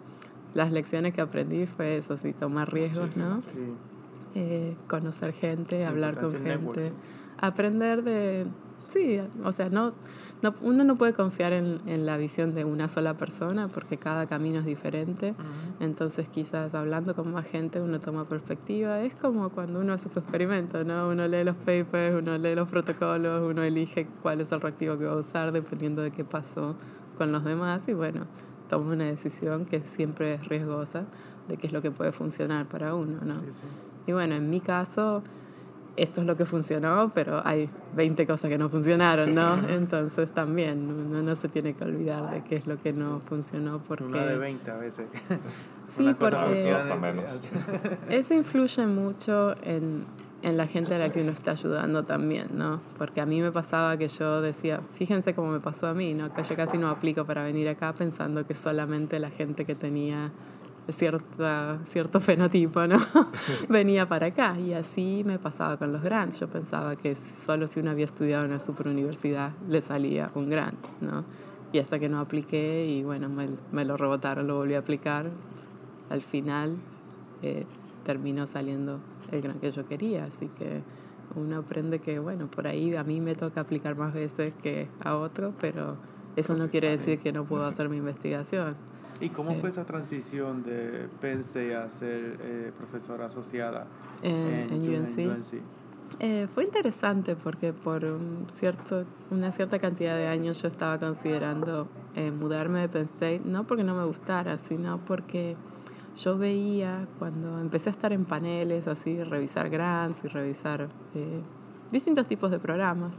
[0.54, 3.40] las lecciones que aprendí fue eso, sí, tomar riesgos, ¿no?
[4.36, 6.92] Eh, conocer gente, hablar con gente,
[7.40, 8.46] aprender de,
[8.92, 9.94] sí, o sea, no
[10.42, 14.26] no, uno no puede confiar en, en, la visión de una sola persona porque cada
[14.28, 15.34] camino es diferente.
[15.82, 19.02] Entonces quizás hablando con más gente uno toma perspectiva.
[19.02, 21.10] Es como cuando uno hace su experimento, ¿no?
[21.10, 25.06] Uno lee los papers, uno lee los protocolos, uno elige cuál es el reactivo que
[25.06, 26.76] va a usar dependiendo de qué pasó
[27.18, 28.26] con los demás y bueno,
[28.69, 31.03] toma una decisión que siempre es riesgosa
[31.49, 33.41] de qué es lo que puede funcionar para uno, ¿no?
[34.08, 35.23] Y bueno, en mi caso
[35.97, 39.55] esto es lo que funcionó, pero hay 20 cosas que no funcionaron, ¿no?
[39.69, 43.79] Entonces también uno no se tiene que olvidar de qué es lo que no funcionó
[43.79, 44.05] porque...
[44.05, 45.08] Una de 20 a veces.
[45.88, 46.77] sí, porque
[48.10, 50.05] eso influye mucho en,
[50.41, 52.80] en la gente a la que uno está ayudando también, ¿no?
[52.97, 56.34] Porque a mí me pasaba que yo decía, fíjense cómo me pasó a mí, ¿no?
[56.34, 60.32] Que yo casi no aplico para venir acá pensando que solamente la gente que tenía
[60.91, 62.97] cierta, cierto fenotipo, ¿no?
[63.69, 66.39] Venía para acá y así me pasaba con los grants.
[66.39, 70.80] Yo pensaba que solo si uno había estudiado en una superuniversidad le salía un grant,
[71.02, 71.25] ¿no?
[71.71, 75.30] Y hasta que no apliqué y bueno, me, me lo rebotaron, lo volví a aplicar,
[76.10, 76.78] al final
[77.43, 77.65] eh,
[78.04, 79.00] terminó saliendo
[79.32, 80.82] el grant que yo quería, así que
[81.36, 85.16] uno aprende que, bueno, por ahí a mí me toca aplicar más veces que a
[85.16, 85.98] otro, pero
[86.36, 88.76] eso no quiere decir que no puedo hacer mi investigación.
[89.22, 93.86] ¿Y cómo fue esa transición de Penn State a ser eh, profesora asociada
[94.22, 95.62] en, UNC?
[96.20, 101.88] Eh, fue interesante porque por un cierto, una cierta cantidad de años yo estaba considerando
[102.16, 105.56] eh, mudarme de Penn State, no porque no me gustara, sino porque
[106.15, 110.89] yo veía cuando empecé a estar en paneles, así, revisar grants y revisar
[111.91, 113.13] distintos tipos de programas,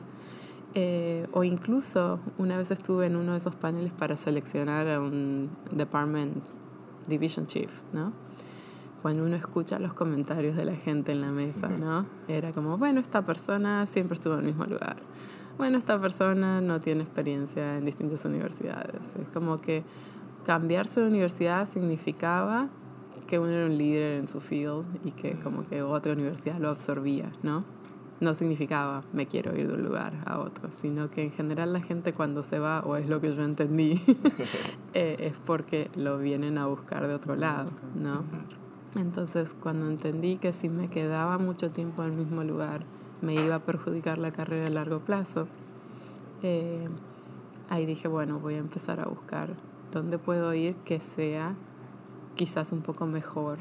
[0.75, 5.51] eh, o incluso una vez estuve en uno de esos paneles para seleccionar a un
[5.73, 6.45] Department
[7.09, 8.13] Division Chief, ¿no?
[9.03, 12.07] Cuando uno escucha los comentarios de la gente en la mesa, ¿no?
[12.29, 14.97] Era como, bueno, esta persona siempre estuvo en el mismo lugar.
[15.57, 19.01] Bueno, esta persona no tiene experiencia en distintas universidades.
[19.21, 19.85] Es como que
[20.45, 22.69] cambiarse de universidad significaba
[23.31, 26.69] que uno era un líder en su field y que como que otra universidad lo
[26.69, 27.65] absorbía, ¿no?
[28.21, 31.81] no significaba me quiero ir de un lugar a otro, sino que en general la
[31.81, 34.01] gente cuando se va, o es lo que yo entendí,
[34.95, 38.25] eh, es porque lo vienen a buscar de otro lado, ¿no?
[38.95, 42.83] Entonces cuando entendí que si me quedaba mucho tiempo en el mismo lugar
[43.23, 45.47] me iba a perjudicar la carrera a largo plazo,
[46.43, 46.89] eh,
[47.69, 49.55] ahí dije, bueno, voy a empezar a buscar
[49.93, 51.55] dónde puedo ir que sea
[52.41, 53.59] quizás un poco mejor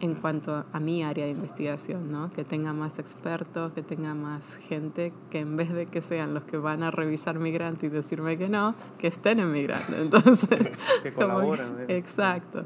[0.00, 2.28] en cuanto a mi área de investigación, ¿no?
[2.32, 6.42] Que tenga más expertos, que tenga más gente, que en vez de que sean los
[6.42, 9.88] que van a revisar mi grant y decirme que no, que estén en mi grant.
[9.96, 10.70] Entonces,
[11.04, 11.84] que colaboren.
[11.86, 12.64] exacto.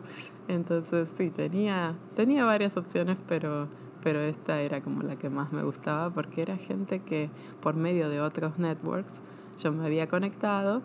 [0.49, 3.69] Entonces, sí, tenía, tenía varias opciones, pero,
[4.03, 7.29] pero esta era como la que más me gustaba porque era gente que
[7.61, 9.21] por medio de otros networks
[9.59, 10.81] yo me había conectado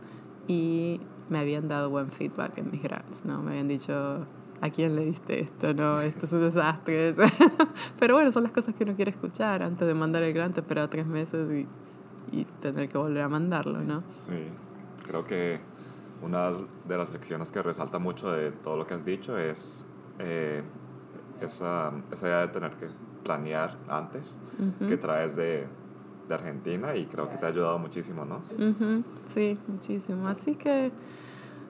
[0.50, 3.42] y me habían dado buen feedback en mis grants, ¿no?
[3.42, 4.26] Me habían dicho,
[4.62, 5.74] ¿a quién le diste esto?
[5.74, 7.14] No, esto es un desastre.
[8.00, 10.90] Pero bueno, son las cosas que uno quiere escuchar antes de mandar el grant, esperar
[10.90, 11.68] tres meses y,
[12.38, 14.04] y tener que volver a mandarlo, ¿no?
[14.18, 14.48] Sí,
[15.06, 15.60] creo que
[16.22, 19.86] una de las lecciones que resalta mucho de todo lo que has dicho es
[20.20, 20.62] eh,
[21.42, 22.88] esa, esa, idea de tener que
[23.24, 24.40] planear antes,
[24.80, 25.66] que traes de,
[26.28, 28.42] de, Argentina y creo que te ha ayudado muchísimo, ¿no?
[29.26, 30.28] Sí, muchísimo.
[30.28, 30.92] Así que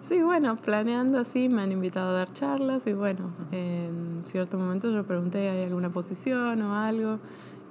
[0.02, 4.92] Sí, bueno, planeando así me han invitado a dar charlas y bueno, en cierto momento
[4.92, 7.20] yo pregunté, ¿hay alguna posición o algo?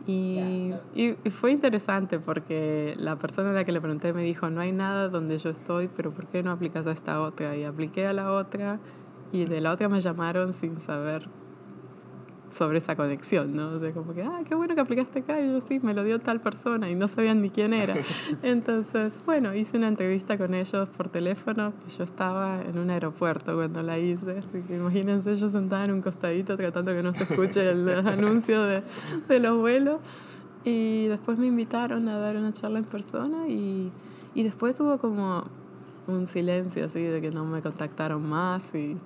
[0.07, 4.63] Y, y, fue interesante porque la persona a la que le pregunté me dijo, no
[4.63, 7.55] hay nada donde yo estoy, pero ¿por qué no aplicas a esta otra?
[7.57, 8.79] Y apliqué a la otra
[9.33, 11.29] y de la otra me llamaron sin saber
[12.53, 13.71] sobre esa conexión, ¿no?
[13.71, 16.05] O sea, como que, ah, qué bueno que aplicaste acá, y yo sí, me lo
[16.05, 17.95] dio tal persona y no sabían ni quién era.
[18.43, 23.83] Entonces, bueno, hice una entrevista con ellos por teléfono, yo estaba en un aeropuerto cuando
[23.83, 27.71] la hice, así que imagínense, yo sentada en un costadito tratando que no se escuche
[27.71, 28.83] el anuncio de,
[29.29, 30.01] de los vuelos.
[30.65, 33.91] Y después me invitaron a dar una charla en persona y,
[34.35, 35.45] y después hubo como
[36.07, 38.97] un silencio así de que no me contactaron más y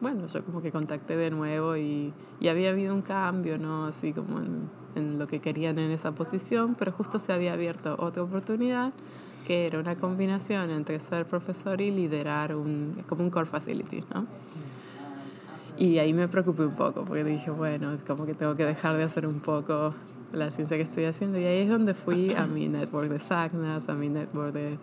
[0.00, 3.86] bueno, yo como que contacté de nuevo y, y había habido un cambio, ¿no?
[3.86, 7.96] Así como en, en, lo que querían en esa posición, pero justo se había abierto
[7.98, 8.92] otra oportunidad
[9.46, 14.26] que era una combinación entre ser profesor y liderar un, como un core facility, ¿no?
[15.76, 19.04] Y ahí me preocupé un poco porque dije, bueno, como que tengo que dejar de
[19.04, 19.94] hacer un poco
[20.32, 21.38] la ciencia que estoy haciendo.
[21.38, 24.78] Y ahí es donde fui a mi network de SACNAS, a mi network de,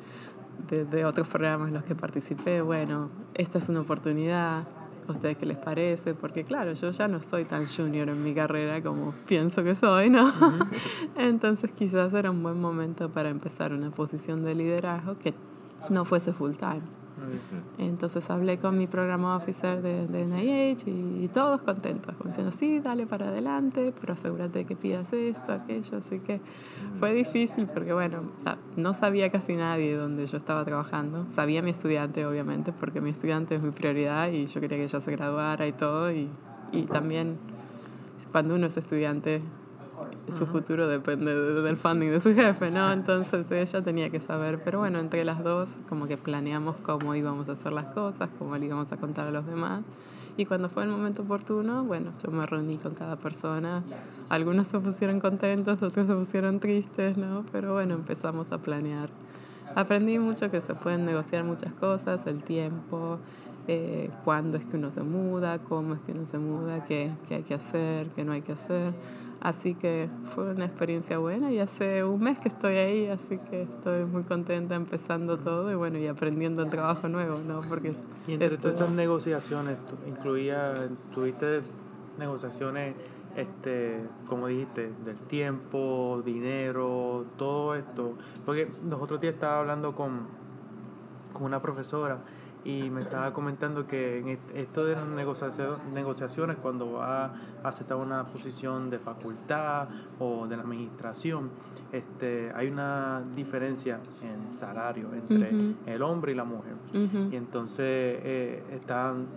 [0.69, 2.62] de, de otros programas en los que participé.
[2.62, 4.63] Bueno, esta es una oportunidad,
[5.08, 6.13] ¿A ustedes qué les parece?
[6.13, 10.10] Porque claro, yo ya no soy tan junior en mi carrera como pienso que soy,
[10.10, 10.34] ¿no?
[11.15, 15.34] Entonces quizás era un buen momento para empezar una posición de liderazgo que
[15.89, 16.96] no fuese full time.
[17.77, 22.80] Entonces hablé con mi programa officer de, de NIH y, todos contentos, como diciendo, sí,
[22.80, 25.97] dale para adelante, pero asegúrate que pidas esto, aquello.
[25.97, 26.41] Así que
[26.99, 28.23] fue difícil porque, bueno,
[28.75, 31.25] no sabía casi nadie donde yo estaba trabajando.
[31.30, 35.01] Sabía mi estudiante, obviamente, porque mi estudiante es mi prioridad y yo quería que ella
[35.01, 36.12] se graduara y todo.
[36.12, 36.30] Y,
[36.71, 37.38] y también
[38.32, 39.41] cuando uno es estudiante
[40.38, 42.91] su futuro depende del funding de su jefe, ¿no?
[42.91, 47.49] Entonces ella tenía que saber, pero bueno, entre las dos como que planeamos cómo íbamos
[47.49, 49.83] a hacer las cosas, cómo le íbamos a contar a los demás.
[50.38, 53.81] Y cuando fue el momento oportuno, bueno, yo me reuní con cada persona.
[54.29, 57.43] Algunos se pusieron contentos, otros se pusieron tristes, ¿no?
[57.51, 59.10] Pero bueno, empezamos a planear.
[59.73, 63.17] Aprendí mucho que se pueden negociar muchas cosas, el tiempo,
[63.67, 67.36] eh, cuándo es que uno se muda, cómo es que uno se muda, qué, qué
[67.36, 68.93] hay que hacer, qué no hay que hacer.
[69.41, 73.63] Así que fue una experiencia buena y hace un mes que estoy ahí, así que
[73.63, 77.62] estoy muy contenta empezando todo y bueno, y aprendiendo el trabajo nuevo, ¿no?
[77.62, 77.93] Porque
[78.28, 81.62] y entre todas esas negociaciones, incluía, tuviste
[82.17, 82.95] negociaciones,
[83.36, 88.13] este, como dijiste, del tiempo, dinero, todo esto.
[88.45, 90.21] Porque los otros días estaba hablando con,
[91.32, 92.17] con una profesora
[92.67, 97.25] y me estaba comentando que en esto de las negociaciones, cuando va
[97.63, 99.88] a aceptar una posición de facultad
[100.19, 101.49] o de la administración,
[101.93, 105.49] este, hay una diferencia en salario entre
[105.86, 106.75] el hombre y la mujer.
[107.32, 109.27] Y entonces eh, están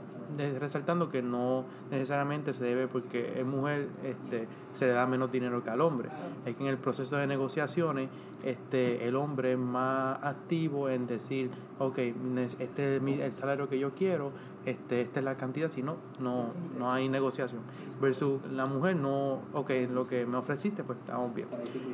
[0.58, 5.62] resaltando que no necesariamente se debe porque es mujer este, se le da menos dinero
[5.62, 6.08] que al hombre.
[6.44, 8.08] Es que en el proceso de negociaciones
[8.44, 11.98] este, el hombre es más activo en decir, ok,
[12.58, 14.32] este es el salario que yo quiero,
[14.64, 16.46] este, esta es la cantidad, si no, no,
[16.78, 17.61] no hay negociación.
[18.00, 21.48] Versus la mujer, no, ok, lo que me ofreciste, pues estamos bien.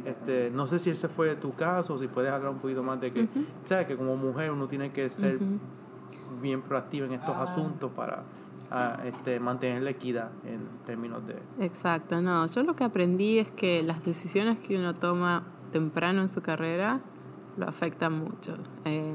[0.04, 3.12] Este, no sé si ese fue tu caso, si puedes hablar un poquito más de
[3.12, 3.28] que,
[3.64, 5.38] sabes que como mujer uno tiene que ser
[6.40, 8.22] bien proactiva en estos asuntos para
[9.04, 11.36] este, mantener la equidad en términos de...
[11.64, 16.28] Exacto, no, yo lo que aprendí es que las decisiones que uno toma temprano en
[16.28, 17.00] su carrera
[17.56, 18.56] lo afectan mucho.
[18.84, 19.14] Eh,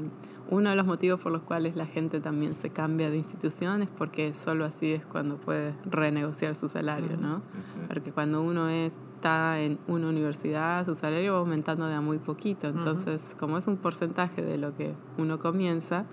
[0.50, 3.88] uno de los motivos por los cuales la gente también se cambia de institución es
[3.88, 7.40] porque solo así es cuando puede renegociar su salario, ¿no?
[7.88, 12.68] Porque cuando uno está en una universidad, su salario va aumentando de a muy poquito.
[12.68, 16.04] Entonces, como es un porcentaje de lo que uno comienza,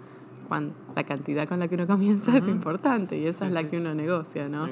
[0.49, 3.77] cuando, la cantidad con la que uno comienza es importante y esa es la que
[3.77, 4.67] uno negocia, ¿no?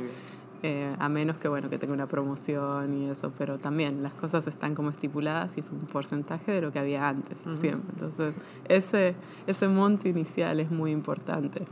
[0.63, 4.47] eh, a menos que, bueno, que tenga una promoción y eso, pero también las cosas
[4.47, 7.89] están como estipuladas y es un porcentaje de lo que había antes, siempre.
[7.93, 8.33] Entonces,
[8.67, 9.15] ese,
[9.45, 11.67] ese monto inicial es muy importante.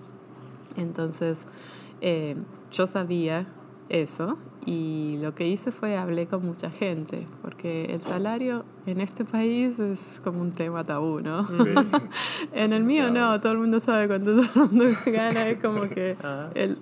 [0.75, 1.47] Entonces,
[2.01, 2.35] eh,
[2.71, 3.47] yo sabía
[3.89, 9.24] eso y lo que hice fue hablé con mucha gente, porque el salario en este
[9.24, 11.47] país es como un tema tabú, ¿no?
[12.53, 15.88] en el mío no, todo el mundo sabe cuánto todo el mundo gana, es como
[15.88, 16.18] que
[16.55, 16.80] el,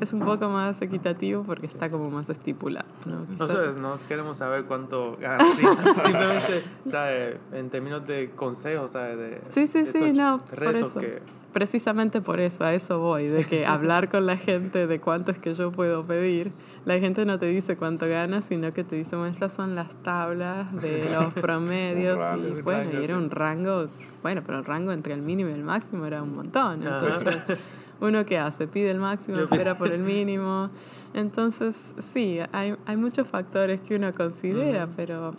[0.00, 3.26] es un poco más equitativo porque está como más estipulado, ¿no?
[3.36, 5.44] Nosotros no queremos saber cuánto gana,
[6.04, 7.36] simplemente, ¿sabes?
[7.52, 9.18] En términos de consejos, ¿sabes?
[9.18, 11.00] De, sí, sí, sí, no, por eso.
[11.54, 15.38] Precisamente por eso, a eso voy, de que hablar con la gente de cuánto es
[15.38, 16.52] que yo puedo pedir
[16.84, 19.94] la gente no te dice cuánto ganas, sino que te dice, bueno, estas son las
[20.02, 22.20] tablas de los promedios.
[22.58, 23.86] y bueno, y era un rango,
[24.22, 26.82] bueno, pero el rango entre el mínimo y el máximo era un montón.
[26.82, 27.58] Entonces,
[28.00, 30.68] uno que hace, pide el máximo, espera por el mínimo.
[31.14, 35.32] Entonces, sí, hay, hay muchos factores que uno considera, pero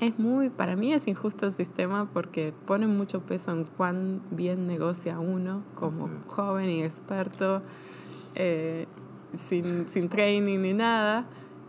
[0.00, 4.66] es muy, para mí es injusto el sistema porque pone mucho peso en cuán bien
[4.66, 7.62] negocia uno como joven y experto.
[8.34, 8.86] Eh,
[9.36, 11.26] sin, sin training ni nada.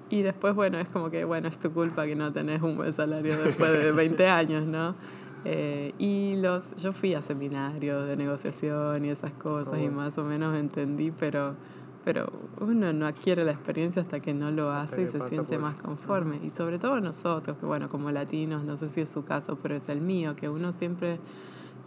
[0.10, 2.92] Y después, bueno, es como que, bueno, es tu culpa que no tenés un buen
[2.92, 4.96] salario después de 20 años, ¿no?
[5.46, 9.92] Eh, y los, yo fui a seminarios de negociación y esas cosas y oh.
[9.92, 11.56] más o menos entendí, pero,
[12.04, 15.76] pero uno no adquiere la experiencia hasta que no lo hace y se siente más
[15.82, 16.40] conforme.
[16.44, 19.76] Y sobre todo nosotros, que bueno, como latinos, no sé si es su caso, pero
[19.76, 21.20] es el mío, que uno siempre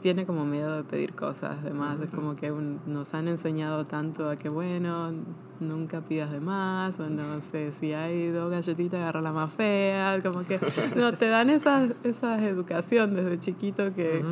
[0.05, 2.53] tiene como miedo de pedir cosas, además, es como que
[2.85, 5.13] nos han enseñado tanto a que, bueno,
[5.61, 10.21] nunca pidas de más, o no sé, si hay dos galletitas, agarra la más fea,
[10.23, 10.61] como que,
[10.95, 14.23] no, te dan esa, esa educación desde chiquito que,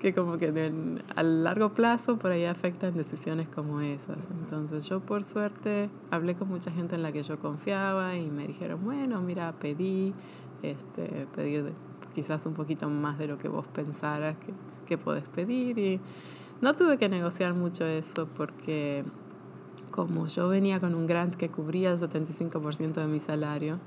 [0.00, 0.70] que como que
[1.16, 4.18] a largo plazo por ahí afectan decisiones como esas.
[4.44, 8.48] Entonces yo por suerte hablé con mucha gente en la que yo confiaba y me
[8.48, 10.12] dijeron, bueno, mira, pedí,
[10.60, 11.72] este, pedir
[12.14, 14.52] quizás un poquito más de lo que vos pensaras que
[14.92, 16.00] que podés pedir y
[16.60, 19.04] no tuve que negociar mucho eso porque
[19.90, 23.78] como yo venía con un grant que cubría el 75% de mi salario,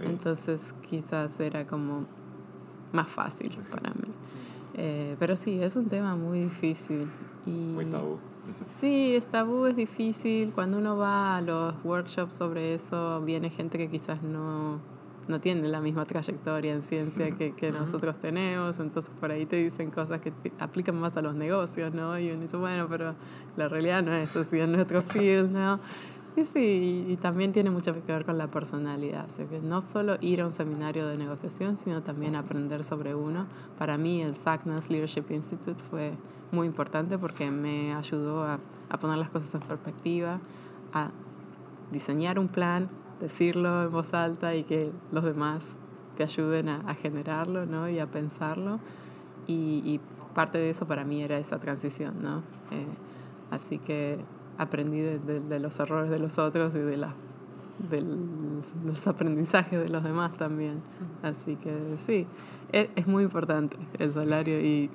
[0.00, 2.06] entonces quizás era como
[2.92, 4.08] más fácil para mí.
[4.74, 7.08] Eh, pero sí, es un tema muy difícil.
[7.46, 8.18] Y muy tabú.
[8.78, 10.52] Sí, es tabú, es difícil.
[10.52, 14.80] Cuando uno va a los workshops sobre eso, viene gente que quizás no,
[15.28, 19.56] no tienen la misma trayectoria en ciencia que, que nosotros tenemos, entonces por ahí te
[19.56, 22.18] dicen cosas que aplican más a los negocios, ¿no?
[22.18, 23.14] Y uno dice, bueno, pero
[23.56, 25.80] la realidad no es así en nuestro field, ¿no?
[26.36, 30.16] Y sí, y, también tiene mucho que ver con la personalidad, o que no solo
[30.20, 33.46] ir a un seminario de negociación, sino también aprender sobre uno.
[33.78, 36.14] Para mí el SACNAS Leadership Institute fue
[36.50, 38.58] muy importante porque me ayudó a,
[38.88, 40.40] a poner las cosas en perspectiva,
[40.92, 41.10] a
[41.92, 42.88] diseñar un plan,
[43.20, 45.76] decirlo en voz alta y que los demás
[46.16, 47.88] te ayuden a, generarlo ¿no?
[47.88, 48.80] y a pensarlo.
[49.46, 50.00] Y,
[50.34, 52.20] parte de eso para mí era esa transición.
[52.20, 52.38] ¿no?
[52.72, 52.86] Eh,
[53.52, 54.18] así que
[54.58, 57.14] aprendí de, los errores de los otros y de, la,
[57.88, 58.04] de
[58.84, 60.82] los aprendizajes de los demás también.
[61.22, 62.26] Así que sí,
[62.72, 64.90] es, es muy importante el salario y,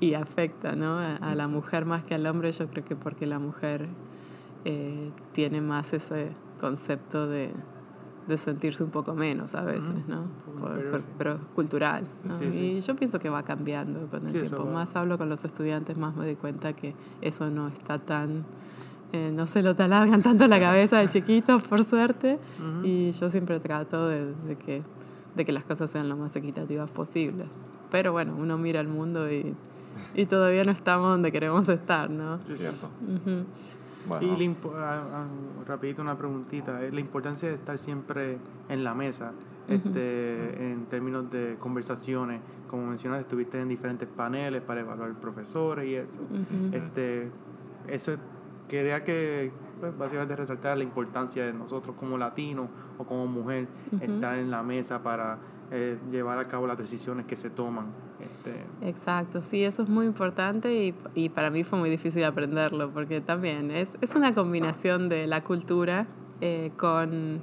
[0.00, 0.98] y afecta ¿no?
[0.98, 3.86] a, a, la mujer más que al hombre, yo creo que porque la mujer
[4.64, 7.52] eh, tiene más ese concepto de,
[8.28, 10.24] de sentirse un poco menos a veces, ¿no?
[11.18, 12.04] pero, cultural.
[12.52, 14.64] Y yo pienso que va cambiando con el tiempo.
[14.66, 18.44] Más hablo con los estudiantes, más me doy cuenta que eso no está tan...
[19.12, 22.38] Eh, no se lo talargan tanto la cabeza de chiquitos, por suerte.
[22.84, 24.82] Y yo siempre trato de, de, que,
[25.34, 27.48] de que las cosas sean lo más equitativas posibles.
[27.90, 29.52] Pero bueno, uno mira el mundo y,
[30.14, 32.38] y todavía no estamos donde queremos estar, ¿no?
[32.46, 32.88] Sí, cierto.
[34.18, 34.56] Y
[35.66, 38.38] rapidito una preguntita, la importancia de estar siempre
[38.68, 39.32] en la mesa,
[39.68, 45.94] este, en términos de conversaciones, como mencionaste, estuviste en diferentes paneles para evaluar profesores y
[45.94, 46.18] eso.
[46.72, 47.30] este,
[47.86, 48.16] eso
[48.68, 53.66] quería que pues, básicamente resaltar la importancia de nosotros como latinos o como mujer
[54.00, 55.38] estar en la mesa para
[55.72, 57.86] eh, llevar a cabo las decisiones que se toman.
[58.20, 58.64] Este.
[58.82, 63.20] Exacto, sí, eso es muy importante y, y, para mí fue muy difícil aprenderlo porque
[63.20, 66.06] también es, es una combinación de la cultura
[66.40, 67.40] eh, con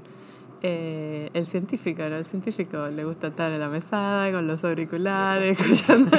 [0.63, 2.15] eh, el científico, ¿no?
[2.15, 6.09] El científico le gusta estar en la mesada con los auriculares, escuchando,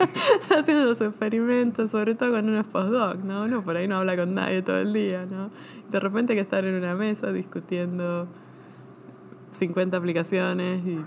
[0.56, 3.42] haciendo los experimentos, sobre todo con unos postdoc, ¿no?
[3.42, 5.50] Uno por ahí no habla con nadie todo el día, ¿no?
[5.90, 8.28] De repente hay que estar en una mesa discutiendo
[9.50, 11.00] 50 aplicaciones y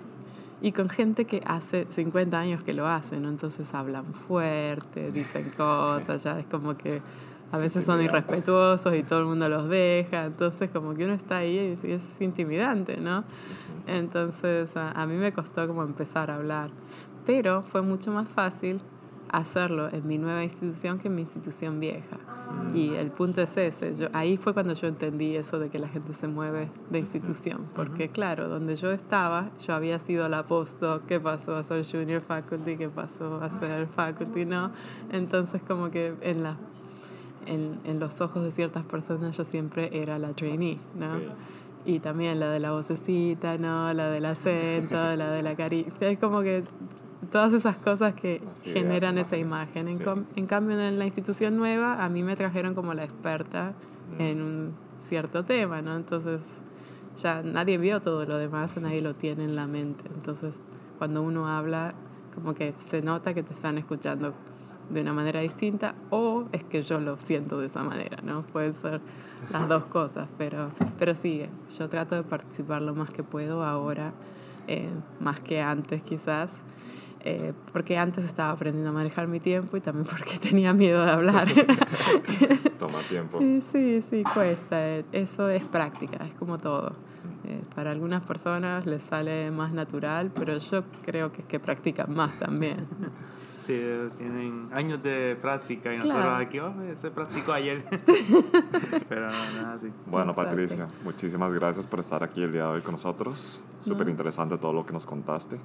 [0.62, 3.30] y con gente que hace 50 años que lo hacen, ¿no?
[3.30, 7.01] Entonces hablan fuerte, dicen cosas, ya es como que
[7.51, 11.38] a veces son irrespetuosos y todo el mundo los deja, entonces como que uno está
[11.38, 13.24] ahí y es intimidante, ¿no?
[13.88, 16.70] Entonces a, a mí me costó como empezar a hablar,
[17.26, 18.80] pero fue mucho más fácil
[19.32, 22.18] hacerlo en mi nueva institución que en mi institución vieja.
[22.18, 22.76] Mm.
[22.76, 23.96] Y el punto es ese.
[23.96, 27.66] Yo, ahí fue cuando yo entendí eso de que la gente se mueve de institución.
[27.76, 32.22] Porque claro, donde yo estaba, yo había sido la postdoc, ¿qué pasó a ser junior
[32.22, 32.76] faculty?
[32.76, 34.46] ¿Qué pasó a ser faculty?
[34.46, 34.72] ¿No?
[35.12, 36.58] Entonces como que en, la,
[37.46, 41.52] en, en los ojos de ciertas personas yo siempre era la trainee, ¿no?
[41.84, 43.92] Y también la de la vocecita, ¿no?
[43.94, 46.10] La del acento, la de la caricia.
[46.10, 46.64] Es como que
[47.30, 49.88] todas esas cosas que generan esa imagen.
[49.88, 53.74] En, cambio, en la institución nueva, a mí me trajeron como la experta
[54.17, 54.22] mm.
[54.22, 55.95] en un cierto tema, ¿no?
[55.95, 56.41] Entonces,
[57.17, 60.03] ya nadie vio todo lo demás, nadie lo tiene en la mente.
[60.13, 60.55] Entonces,
[60.97, 61.93] cuando uno habla,
[62.34, 64.34] como que se nota que te están escuchando
[64.89, 68.43] de una manera distinta o es que yo lo siento de esa manera, ¿no?
[68.43, 69.01] Puede ser
[69.51, 71.45] las dos cosas, pero, pero sí,
[71.78, 74.13] yo trato de participar lo más que puedo ahora,
[74.67, 76.49] eh, más que antes quizás,
[77.24, 81.11] eh, porque antes estaba aprendiendo a manejar mi tiempo y también porque tenía miedo de
[81.11, 81.47] hablar.
[82.80, 83.39] Toma tiempo.
[83.39, 84.97] Sí, sí, cuesta.
[85.11, 86.93] Eso es práctica, es como todo.
[87.43, 92.13] Eh, para algunas personas les sale más natural, pero yo creo que es que practican
[92.13, 92.88] más también.
[93.61, 93.80] Sí,
[94.17, 97.86] tienen años de práctica y nosotros aquí, oh, se practicó ayer.
[99.07, 99.88] pero no, nada así.
[100.07, 103.61] Bueno, Patricia, muchísimas gracias por estar aquí el día de hoy con nosotros.
[103.80, 105.59] Súper interesante todo lo que nos contaste.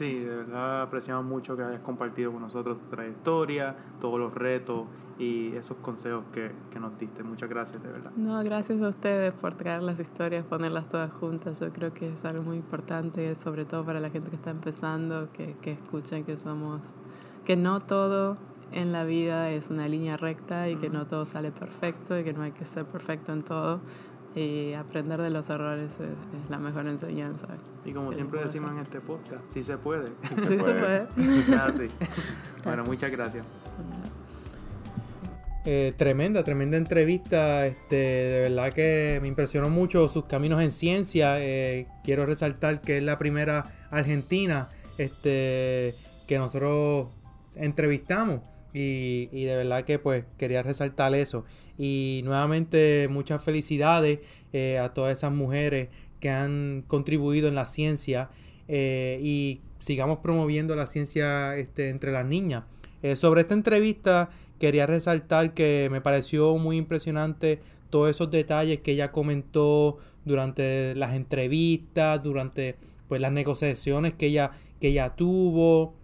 [0.00, 4.86] Sí, de verdad apreciamos mucho que hayas compartido con nosotros tu trayectoria, todos los retos
[5.18, 7.22] y esos consejos que, que, nos diste.
[7.22, 8.10] Muchas gracias, de verdad.
[8.16, 11.60] No, gracias a ustedes por traer las historias, ponerlas todas juntas.
[11.60, 15.28] Yo creo que es algo muy importante, sobre todo para la gente que está empezando,
[15.34, 16.80] que, que escuchen que somos,
[17.44, 18.38] que no todo
[18.72, 22.32] en la vida es una línea recta y que no todo sale perfecto y que
[22.32, 23.80] no hay que ser perfecto en todo
[24.34, 27.46] y aprender de los errores es, la mejor enseñanza.
[27.84, 30.06] Y como siempre decimos en este podcast, sí se puede.
[30.06, 31.06] Sí se puede.
[31.56, 31.72] Ah,
[32.64, 33.44] bueno, muchas gracias.
[35.66, 37.66] Eh, tremenda, tremenda entrevista.
[37.66, 41.40] Este, de verdad que me impresionó mucho sus caminos en ciencia.
[41.40, 45.94] Eh, quiero resaltar que es la primera argentina este,
[46.26, 47.08] que nosotros
[47.56, 48.40] entrevistamos.
[48.72, 51.44] Y, y, de verdad que pues quería resaltar eso.
[51.82, 54.18] Y nuevamente muchas felicidades
[54.52, 55.88] eh, a todas esas mujeres
[56.20, 58.28] que han contribuido en la ciencia
[58.68, 62.64] eh, y sigamos promoviendo la ciencia este, entre las niñas.
[63.02, 64.28] Eh, sobre esta entrevista
[64.58, 71.14] quería resaltar que me pareció muy impresionante todos esos detalles que ella comentó durante las
[71.14, 72.76] entrevistas, durante
[73.08, 74.50] pues las negociaciones que ella,
[74.80, 75.94] que ella tuvo,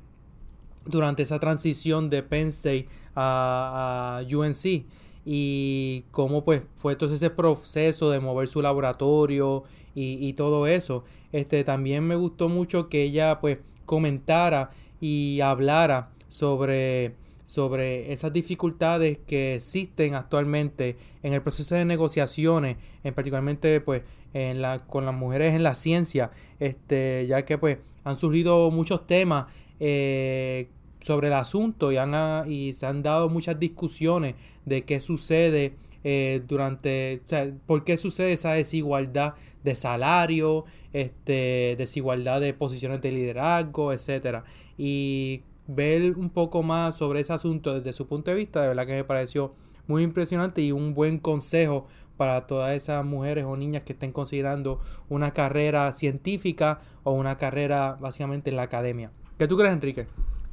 [0.87, 4.85] durante esa transición de Penn State a, UNC
[5.29, 11.05] y cómo pues fue todo ese proceso de mover su laboratorio y, todo eso.
[11.33, 14.71] Este también me gustó mucho que ella pues comentara
[15.01, 17.15] y hablara sobre
[17.45, 24.05] sobre esas dificultades que existen actualmente en el proceso de negociaciones, en particularmente pues
[24.35, 29.07] en la, con las mujeres en la ciencia, este, ya que pues han surgido muchos
[29.07, 29.47] temas
[29.79, 30.69] eh,
[31.01, 34.35] sobre el asunto y, han, y se han dado muchas discusiones
[34.65, 35.75] de qué sucede
[36.05, 39.35] eh, durante, o sea, por qué sucede esa desigualdad
[39.65, 44.45] de salario, este, desigualdad de posiciones de liderazgo, etcétera.
[44.79, 48.87] Y ver un poco más sobre ese asunto desde su punto de vista, de verdad
[48.87, 49.55] que me pareció
[49.89, 51.87] muy impresionante y un buen consejo
[52.17, 57.97] para todas esas mujeres o niñas que estén considerando una carrera científica o una carrera
[58.01, 59.11] básicamente en la academia.
[59.39, 60.07] ¿Qué tú crees, Enrique?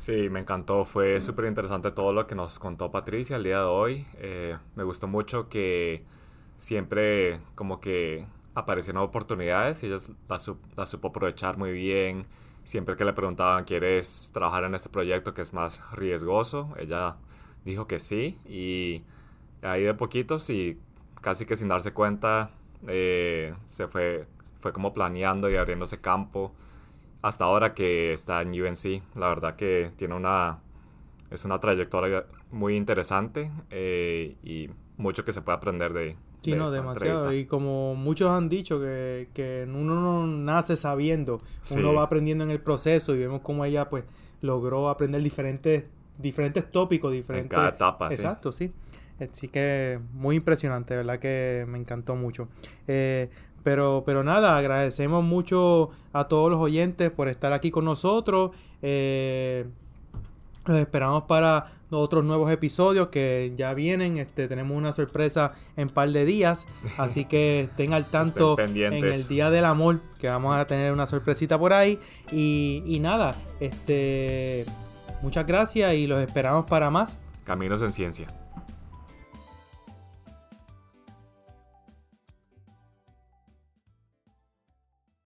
[0.04, 0.84] Sí, me encantó.
[0.84, 4.06] Fue súper interesante todo lo que nos contó Patricia el día de hoy.
[4.16, 6.04] Eh, me gustó mucho que
[6.58, 12.26] siempre como que aparecieron oportunidades y ella las, la supo aprovechar muy bien.
[12.66, 16.74] Siempre que le preguntaban, ¿quieres trabajar en este proyecto que es más riesgoso?
[16.78, 17.16] Ella
[17.64, 19.04] dijo que sí y
[19.62, 20.82] ahí de poquitos y
[21.22, 22.52] casi que sin darse cuenta
[22.88, 24.28] eh, se fue,
[24.60, 26.54] fue como planeando y abriéndose campo
[27.24, 29.02] hasta ahora que está en UNC.
[29.16, 30.60] La verdad que tiene una,
[31.32, 36.70] es una trayectoria muy interesante eh, y mucho que se puede aprender de, Sí, no,
[36.70, 37.32] demasiado.
[37.34, 42.52] Y como muchos han dicho, que, que uno no nace sabiendo, uno va aprendiendo en
[42.52, 44.04] el proceso y vemos cómo ella pues
[44.42, 45.86] logró aprender diferentes,
[46.18, 47.50] diferentes tópicos, diferentes...
[47.50, 48.74] En cada etapa, Exacto, sí.
[49.22, 51.20] Así que muy impresionante, ¿verdad?
[51.20, 52.50] Que me encantó mucho.
[52.88, 53.30] Eh,
[53.64, 58.52] pero, pero nada, agradecemos mucho a todos los oyentes por estar aquí con nosotros.
[58.82, 59.66] Eh,
[60.66, 64.18] Los esperamos para otros nuevos episodios que ya vienen.
[64.18, 66.66] Este, tenemos una sorpresa en par de días.
[66.98, 71.06] Así que estén al tanto en el Día del Amor, que vamos a tener una
[71.06, 72.00] sorpresita por ahí.
[72.32, 74.66] Y, y nada, este,
[75.22, 77.18] muchas gracias y los esperamos para más.
[77.44, 78.28] Caminos en Ciencia.